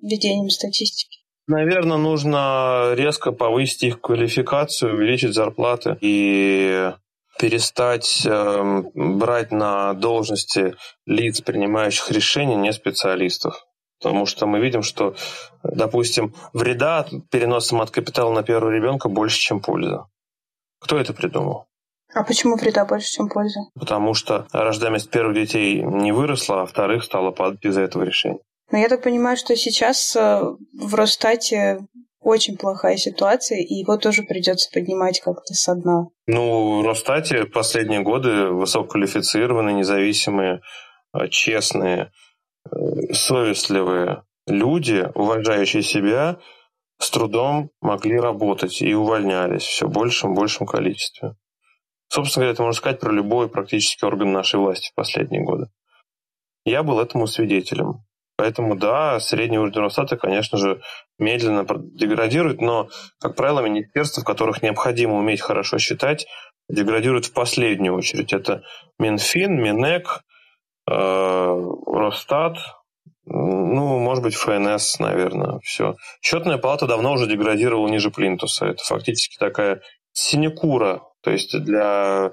ведением 0.02 0.50
статистики? 0.50 1.25
Наверное, 1.48 1.98
нужно 1.98 2.94
резко 2.96 3.32
повысить 3.32 3.84
их 3.84 4.02
квалификацию, 4.02 4.96
увеличить 4.96 5.34
зарплаты 5.34 5.98
и 6.02 6.92
перестать 7.38 8.26
э, 8.26 8.84
брать 8.94 9.52
на 9.52 9.94
должности 9.94 10.76
лиц, 11.06 11.42
принимающих 11.42 12.10
решения, 12.12 12.56
не 12.56 12.74
специалистов. 12.74 13.66
Потому 14.00 14.26
что 14.26 14.48
мы 14.48 14.60
видим, 14.60 14.82
что, 14.82 15.16
допустим, 15.64 16.34
вреда 16.54 17.00
от 17.00 17.12
переноса 17.30 17.76
мат 17.76 17.92
капитала 17.92 18.34
на 18.34 18.44
первого 18.44 18.72
ребенка 18.72 19.10
больше, 19.10 19.40
чем 19.40 19.60
польза. 19.60 20.08
Кто 20.80 20.98
это 20.98 21.14
придумал? 21.14 21.66
А 22.14 22.24
почему 22.24 22.56
вреда 22.56 22.86
больше, 22.86 23.12
чем 23.12 23.30
польза? 23.30 23.60
Потому 23.78 24.14
что 24.14 24.48
рождаемость 24.52 25.10
первых 25.10 25.36
детей 25.36 25.82
не 25.82 26.12
выросла, 26.12 26.62
а 26.62 26.66
вторых 26.66 27.04
стала 27.04 27.32
падать 27.32 27.64
из-за 27.66 27.82
этого 27.82 28.04
решения. 28.04 28.40
Но 28.72 28.78
я 28.78 28.90
так 28.90 29.04
понимаю, 29.04 29.38
что 29.38 29.56
сейчас 29.56 30.16
э, 30.16 30.42
в 30.74 30.96
Росстате 30.96 31.86
очень 32.20 32.58
плохая 32.58 32.98
ситуация, 32.98 33.60
и 33.60 33.76
его 33.76 33.98
тоже 33.98 34.24
придется 34.24 34.70
поднимать 34.72 35.22
как-то 35.22 35.54
со 35.54 35.76
дна. 35.76 36.08
Ну, 36.26 36.82
в 36.82 36.86
Росстате 36.86 37.46
последние 37.46 38.02
годы 38.02 38.48
высококвалифицированные, 38.48 39.76
независимые, 39.76 40.62
э, 41.14 41.28
честные, 41.30 42.12
э, 42.66 43.14
совестливые 43.14 44.24
люди, 44.48 45.08
уважающие 45.14 45.84
себя, 45.84 46.40
с 47.00 47.12
трудом 47.12 47.70
могли 47.82 48.20
работать 48.20 48.82
и 48.82 48.94
увольнялись 48.96 49.64
все 49.64 49.88
большим 49.88 50.34
и 50.34 50.36
большем 50.36 50.66
количестве. 50.66 51.36
Собственно 52.08 52.46
говоря, 52.46 52.54
это 52.54 52.64
можно 52.64 52.78
сказать 52.78 53.00
про 53.00 53.12
любой 53.12 53.50
практически 53.50 54.06
орган 54.06 54.32
нашей 54.32 54.60
власти 54.60 54.90
в 54.92 54.96
последние 54.96 55.44
годы. 55.44 55.68
Я 56.64 56.84
был 56.84 57.00
этому 57.00 57.28
свидетелем. 57.28 58.04
Поэтому, 58.38 58.76
да, 58.76 59.20
средний 59.20 59.58
уровень 59.58 59.80
Росстата, 59.80 60.18
конечно 60.18 60.58
же, 60.58 60.82
медленно 61.18 61.66
деградирует, 61.68 62.60
но, 62.60 62.90
как 63.20 63.36
правило, 63.36 63.62
министерства, 63.62 64.22
в 64.22 64.26
которых 64.26 64.62
необходимо 64.62 65.16
уметь 65.16 65.42
хорошо 65.42 65.78
считать, 65.78 66.28
деградируют 66.68 67.26
в 67.26 67.34
последнюю 67.34 67.96
очередь. 67.96 68.34
Это 68.34 68.64
Минфин, 69.00 69.62
Минэк, 69.62 70.22
э, 70.90 71.72
Росстат, 71.88 72.58
ну, 73.26 74.00
может 74.00 74.24
быть, 74.24 74.36
ФНС, 74.36 75.00
наверное, 75.00 75.60
все. 75.64 75.96
Счетная 76.22 76.58
палата 76.58 76.86
давно 76.88 77.14
уже 77.14 77.28
деградировала 77.28 77.88
ниже 77.88 78.12
плинтуса. 78.12 78.68
Это 78.68 78.84
фактически 78.84 79.38
такая 79.38 79.82
синекура, 80.12 81.02
то 81.22 81.32
есть 81.32 81.58
для 81.64 82.32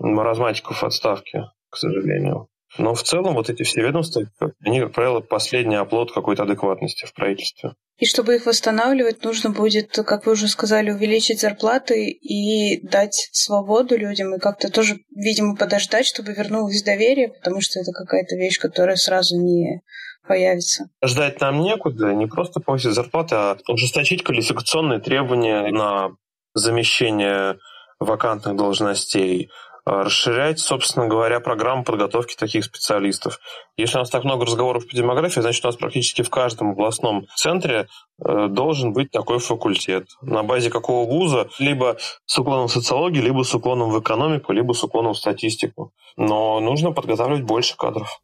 маразматиков 0.00 0.82
отставки, 0.82 1.44
к 1.70 1.76
сожалению. 1.76 2.48
Но 2.76 2.94
в 2.94 3.02
целом 3.02 3.34
вот 3.34 3.48
эти 3.48 3.62
все 3.62 3.80
ведомства, 3.80 4.22
они, 4.60 4.80
как 4.80 4.92
правило, 4.92 5.20
последний 5.20 5.76
оплот 5.76 6.12
какой-то 6.12 6.42
адекватности 6.42 7.06
в 7.06 7.14
правительстве. 7.14 7.74
И 7.98 8.06
чтобы 8.06 8.36
их 8.36 8.46
восстанавливать, 8.46 9.24
нужно 9.24 9.50
будет, 9.50 9.90
как 10.06 10.26
вы 10.26 10.32
уже 10.32 10.46
сказали, 10.46 10.90
увеличить 10.90 11.40
зарплаты 11.40 12.10
и 12.10 12.86
дать 12.86 13.28
свободу 13.32 13.96
людям, 13.96 14.34
и 14.34 14.38
как-то 14.38 14.70
тоже, 14.70 14.98
видимо, 15.10 15.56
подождать, 15.56 16.06
чтобы 16.06 16.32
вернулось 16.32 16.82
доверие, 16.82 17.28
потому 17.28 17.60
что 17.60 17.80
это 17.80 17.90
какая-то 17.92 18.36
вещь, 18.36 18.60
которая 18.60 18.96
сразу 18.96 19.36
не 19.36 19.82
появится. 20.28 20.90
Ждать 21.02 21.40
нам 21.40 21.60
некуда, 21.60 22.12
не 22.12 22.26
просто 22.26 22.60
повысить 22.60 22.92
зарплаты, 22.92 23.34
а 23.34 23.56
ужесточить 23.66 24.22
квалификационные 24.22 25.00
требования 25.00 25.68
на 25.72 26.10
замещение 26.54 27.58
вакантных 27.98 28.54
должностей, 28.54 29.50
расширять, 29.88 30.58
собственно 30.58 31.06
говоря, 31.06 31.40
программу 31.40 31.82
подготовки 31.82 32.36
таких 32.36 32.64
специалистов. 32.64 33.40
Если 33.76 33.96
у 33.96 34.00
нас 34.00 34.10
так 34.10 34.24
много 34.24 34.44
разговоров 34.44 34.86
по 34.86 34.94
демографии, 34.94 35.40
значит, 35.40 35.64
у 35.64 35.68
нас 35.68 35.76
практически 35.76 36.22
в 36.22 36.30
каждом 36.30 36.72
областном 36.72 37.26
центре 37.34 37.88
э, 38.22 38.46
должен 38.48 38.92
быть 38.92 39.10
такой 39.10 39.38
факультет. 39.38 40.08
На 40.20 40.42
базе 40.42 40.68
какого 40.68 41.08
вуза? 41.08 41.48
Либо 41.58 41.96
с 42.26 42.38
уклоном 42.38 42.68
в 42.68 42.72
социологию, 42.72 43.24
либо 43.24 43.42
с 43.42 43.54
уклоном 43.54 43.90
в 43.90 43.98
экономику, 43.98 44.52
либо 44.52 44.74
с 44.74 44.84
уклоном 44.84 45.14
в 45.14 45.18
статистику. 45.18 45.92
Но 46.16 46.60
нужно 46.60 46.92
подготавливать 46.92 47.44
больше 47.44 47.76
кадров. 47.76 48.20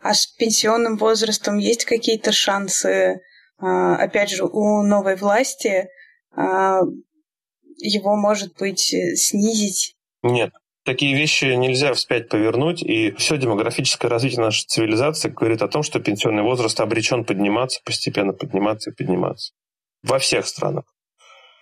А 0.00 0.14
с 0.14 0.26
пенсионным 0.26 0.96
возрастом 0.96 1.56
есть 1.56 1.84
какие-то 1.84 2.32
шансы, 2.32 3.20
а, 3.58 3.96
опять 3.96 4.30
же, 4.30 4.44
у 4.44 4.82
новой 4.82 5.16
власти 5.16 5.88
а, 6.36 6.82
его, 7.78 8.16
может 8.16 8.56
быть, 8.58 8.92
э, 8.92 9.16
снизить? 9.16 9.96
Нет. 10.22 10.52
Такие 10.84 11.14
вещи 11.14 11.44
нельзя 11.44 11.92
вспять 11.92 12.28
повернуть, 12.28 12.82
и 12.82 13.10
все 13.12 13.36
демографическое 13.36 14.10
развитие 14.10 14.40
нашей 14.40 14.64
цивилизации 14.66 15.28
говорит 15.28 15.60
о 15.60 15.68
том, 15.68 15.82
что 15.82 16.00
пенсионный 16.00 16.42
возраст 16.42 16.80
обречен 16.80 17.24
подниматься, 17.24 17.80
постепенно 17.84 18.32
подниматься 18.32 18.90
и 18.90 18.94
подниматься. 18.94 19.52
Во 20.02 20.18
всех 20.18 20.46
странах. 20.46 20.84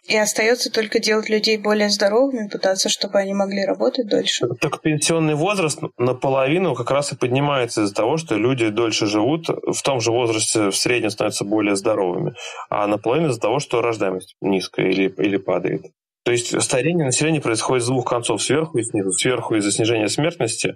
И 0.09 0.17
остается 0.17 0.71
только 0.71 1.01
делать 1.01 1.29
людей 1.29 1.59
более 1.59 1.91
здоровыми, 1.91 2.49
пытаться, 2.49 2.89
чтобы 2.89 3.19
они 3.19 3.35
могли 3.35 3.65
работать 3.65 4.07
дольше. 4.07 4.47
Так 4.61 4.81
пенсионный 4.81 5.35
возраст 5.35 5.81
наполовину 5.99 6.77
как 6.77 6.93
раз 6.93 7.13
и 7.13 7.17
поднимается 7.17 7.83
из-за 7.83 7.95
того, 7.95 8.17
что 8.17 8.37
люди 8.37 8.69
дольше 8.69 9.07
живут, 9.07 9.49
в 9.49 9.83
том 9.83 10.01
же 10.01 10.13
возрасте 10.13 10.71
в 10.71 10.77
среднем 10.77 11.11
становятся 11.11 11.45
более 11.45 11.75
здоровыми, 11.75 12.35
а 12.71 12.87
наполовину 12.87 13.31
из-за 13.31 13.41
того, 13.41 13.59
что 13.59 13.83
рождаемость 13.83 14.37
низкая 14.41 14.87
или, 14.87 15.13
или 15.19 15.37
падает. 15.39 15.87
То 16.27 16.33
есть 16.33 16.61
старение 16.61 17.07
населения 17.07 17.41
происходит 17.41 17.85
с 17.85 17.87
двух 17.87 18.05
концов, 18.05 18.43
сверху 18.43 18.79
и 18.79 18.83
снизу. 18.83 19.13
Сверху 19.13 19.55
из-за 19.55 19.71
снижения 19.71 20.09
смертности, 20.09 20.75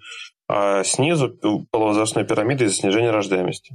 а 0.49 0.85
снизу 0.85 1.37
полувозрастной 1.73 2.25
пирамиды 2.25 2.67
из-за 2.67 2.77
снижения 2.77 3.11
рождаемости. 3.11 3.75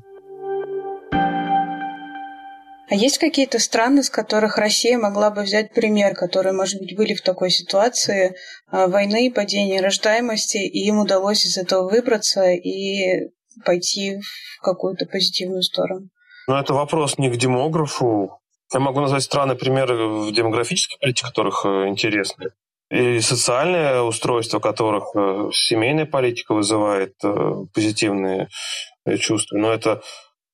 А 2.88 2.96
есть 2.96 3.18
какие-то 3.18 3.60
страны, 3.60 4.04
с 4.04 4.10
которых 4.10 4.58
Россия 4.58 4.98
могла 4.98 5.32
бы 5.32 5.42
взять 5.42 5.74
пример, 5.74 6.16
которые, 6.16 6.54
может 6.54 6.80
быть, 6.80 6.96
были 6.96 7.14
в 7.14 7.22
такой 7.22 7.50
ситуации 7.50 8.36
а, 8.72 8.88
войны, 8.88 9.30
падения 9.30 9.82
рождаемости, 9.82 10.58
и 10.58 10.88
им 10.88 11.00
удалось 11.00 11.46
из 11.46 11.58
этого 11.58 11.90
выбраться 11.90 12.52
и 12.52 13.32
пойти 13.66 14.22
в 14.22 14.62
какую-то 14.62 15.08
позитивную 15.08 15.62
сторону? 15.62 16.08
Ну, 16.48 16.56
это 16.56 16.74
вопрос 16.74 17.18
не 17.18 17.30
к 17.30 17.36
демографу, 17.36 18.40
я 18.76 18.80
могу 18.82 19.00
назвать 19.00 19.24
страны, 19.24 19.56
примеры 19.56 20.08
в 20.08 20.32
демографической 20.32 20.98
политике, 21.00 21.26
которых 21.26 21.66
э, 21.66 21.88
интересны. 21.88 22.52
И 22.92 23.20
социальное 23.22 24.02
устройство 24.02 24.60
которых 24.60 25.16
э, 25.16 25.50
семейная 25.54 26.06
политика 26.06 26.54
вызывает 26.54 27.16
э, 27.24 27.56
позитивные 27.74 28.50
чувства. 29.20 29.58
Но 29.58 29.72
это 29.72 30.04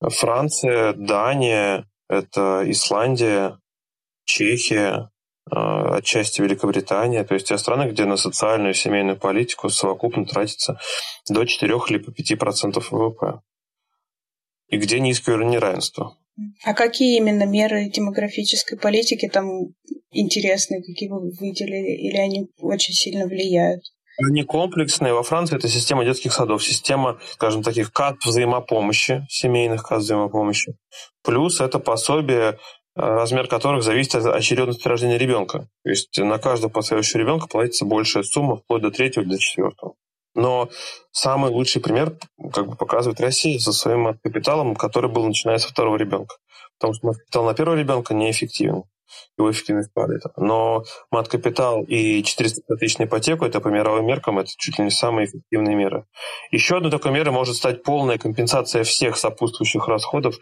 Франция, 0.02 0.94
Дания, 0.94 1.88
это 2.10 2.64
Исландия, 2.66 3.60
Чехия, 4.26 5.10
отчасти 5.50 6.42
Великобритания, 6.42 7.24
то 7.24 7.34
есть 7.34 7.48
те 7.48 7.58
страны, 7.58 7.90
где 7.90 8.06
на 8.06 8.18
социальную 8.18 8.72
и 8.72 8.78
семейную 8.78 9.18
политику 9.18 9.70
совокупно 9.70 10.26
тратится 10.26 10.80
до 11.28 11.46
4 11.46 11.74
либо 11.90 12.12
5% 12.12 12.84
ВВП. 12.92 13.42
И 14.68 14.78
где 14.78 15.00
низкое 15.00 15.36
уровень 15.36 15.52
неравенства. 15.52 16.16
А 16.64 16.74
какие 16.74 17.18
именно 17.18 17.44
меры 17.44 17.90
демографической 17.90 18.78
политики 18.78 19.28
там 19.28 19.74
интересны, 20.12 20.82
какие 20.82 21.10
вы 21.10 21.30
выделили, 21.30 21.96
или 21.96 22.18
они 22.18 22.50
очень 22.60 22.94
сильно 22.94 23.26
влияют? 23.26 23.84
Они 24.24 24.44
комплексные. 24.44 25.14
Во 25.14 25.24
Франции 25.24 25.56
это 25.56 25.68
система 25.68 26.06
детских 26.06 26.34
садов, 26.34 26.64
система, 26.64 27.20
скажем, 27.32 27.64
таких 27.64 27.92
кат 27.92 28.18
взаимопомощи, 28.24 29.26
семейных 29.30 29.84
кат 29.84 30.00
взаимопомощи. 30.00 30.76
Плюс 31.24 31.60
это 31.60 31.80
пособие, 31.80 32.52
э, 32.52 32.56
размер 32.96 33.48
которых 33.48 33.84
зависит 33.84 34.16
от 34.16 34.26
очередности 34.28 34.88
рождения 34.88 35.18
ребенка. 35.18 35.70
То 35.84 35.90
есть 35.90 36.18
на 36.18 36.38
каждого 36.38 36.70
последующего 36.70 37.20
ребенка 37.20 37.48
платится 37.48 37.86
большая 37.86 38.24
сумма, 38.24 38.58
вплоть 38.58 38.82
до 38.82 38.92
третьего, 38.92 39.26
до 39.26 39.40
четвертого. 39.40 39.96
Но 40.34 40.70
самый 41.12 41.52
лучший 41.52 41.82
пример 41.82 42.18
как 42.54 42.68
бы 42.68 42.76
показывает 42.76 43.20
Россия 43.20 43.60
со 43.60 43.74
своим 43.74 44.18
капиталом, 44.24 44.76
который 44.76 45.10
был 45.10 45.26
начиная 45.26 45.58
со 45.58 45.70
второго 45.70 45.98
ребенка. 45.98 46.36
Потому 46.80 46.94
что 46.94 47.12
капитал 47.12 47.46
на 47.46 47.54
первого 47.54 47.76
ребенка 47.76 48.14
неэффективен. 48.14 48.84
Его 49.38 49.52
эффективность 49.52 49.94
падает. 49.94 50.24
Но 50.38 50.84
мат-капитал 51.10 51.84
и 51.84 52.24
400 52.24 52.76
тысяч 52.78 52.98
на 52.98 53.04
ипотеку, 53.04 53.46
это 53.46 53.60
по 53.60 53.68
мировым 53.68 54.06
меркам, 54.06 54.40
это 54.40 54.50
чуть 54.58 54.78
ли 54.78 54.86
не 54.86 54.92
самые 54.92 55.28
эффективные 55.28 55.76
меры. 55.76 56.06
Еще 56.52 56.78
одной 56.78 56.92
такой 56.92 57.12
мерой 57.12 57.32
может 57.32 57.56
стать 57.56 57.84
полная 57.84 58.18
компенсация 58.18 58.84
всех 58.84 59.18
сопутствующих 59.18 59.88
расходов 59.88 60.36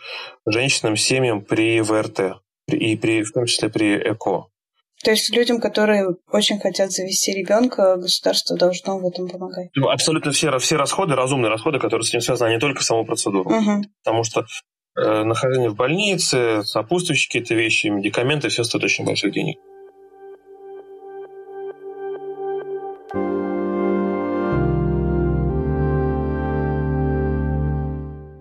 женщинам, 0.46 0.98
семьям 0.98 1.42
при 1.42 1.82
ВРТ, 1.82 2.42
и 2.68 2.96
при, 2.96 3.24
в 3.24 3.32
том 3.32 3.46
числе 3.46 3.70
при 3.70 3.98
ЭКО. 3.98 4.48
То 5.04 5.12
есть 5.12 5.34
людям, 5.34 5.62
которые 5.62 6.08
очень 6.30 6.60
хотят 6.60 6.92
завести 6.92 7.34
ребенка, 7.34 7.96
государство 7.96 8.58
должно 8.58 9.00
в 9.00 9.08
этом 9.08 9.30
помогать. 9.30 9.70
Ну, 9.76 9.90
абсолютно 9.90 10.32
все, 10.32 10.58
все 10.60 10.76
расходы, 10.76 11.16
разумные 11.16 11.50
расходы, 11.50 11.80
которые 11.80 12.06
с 12.06 12.10
этим 12.10 12.22
связаны, 12.22 12.50
а 12.50 12.54
не 12.54 12.60
только 12.60 12.84
саму 12.84 13.06
процедуру. 13.06 13.50
Угу. 13.50 13.84
Потому 14.04 14.24
что 14.26 14.46
э, 14.98 15.24
нахождение 15.24 15.70
в 15.70 15.76
больнице, 15.76 16.64
сопутствующие 16.64 17.30
какие-то 17.30 17.56
вещи, 17.56 17.88
медикаменты, 17.88 18.50
все 18.50 18.66
стоят 18.66 18.84
очень 18.84 19.06
больших 19.06 19.32
денег. 19.32 19.58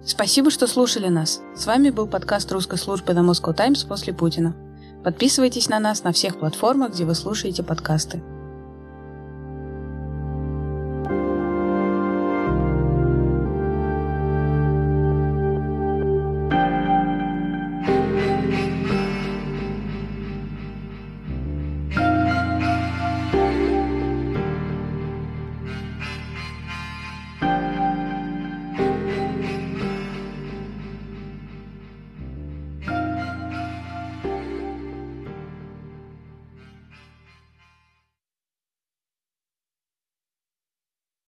Спасибо, 0.05 0.51
что 0.51 0.66
слушали 0.66 1.07
нас. 1.07 1.40
С 1.55 1.66
вами 1.66 1.90
был 1.90 2.09
подкаст 2.09 2.51
русской 2.51 2.79
службы 2.79 3.12
The 3.12 3.25
Moscow 3.25 3.55
Times 3.55 3.85
после 3.85 4.12
Путина. 4.12 4.57
Подписывайтесь 5.04 5.68
на 5.68 5.78
нас 5.78 6.04
на 6.04 6.12
всех 6.12 6.38
платформах, 6.38 6.92
где 6.92 7.04
вы 7.04 7.14
слушаете 7.14 7.62
подкасты. 7.62 8.20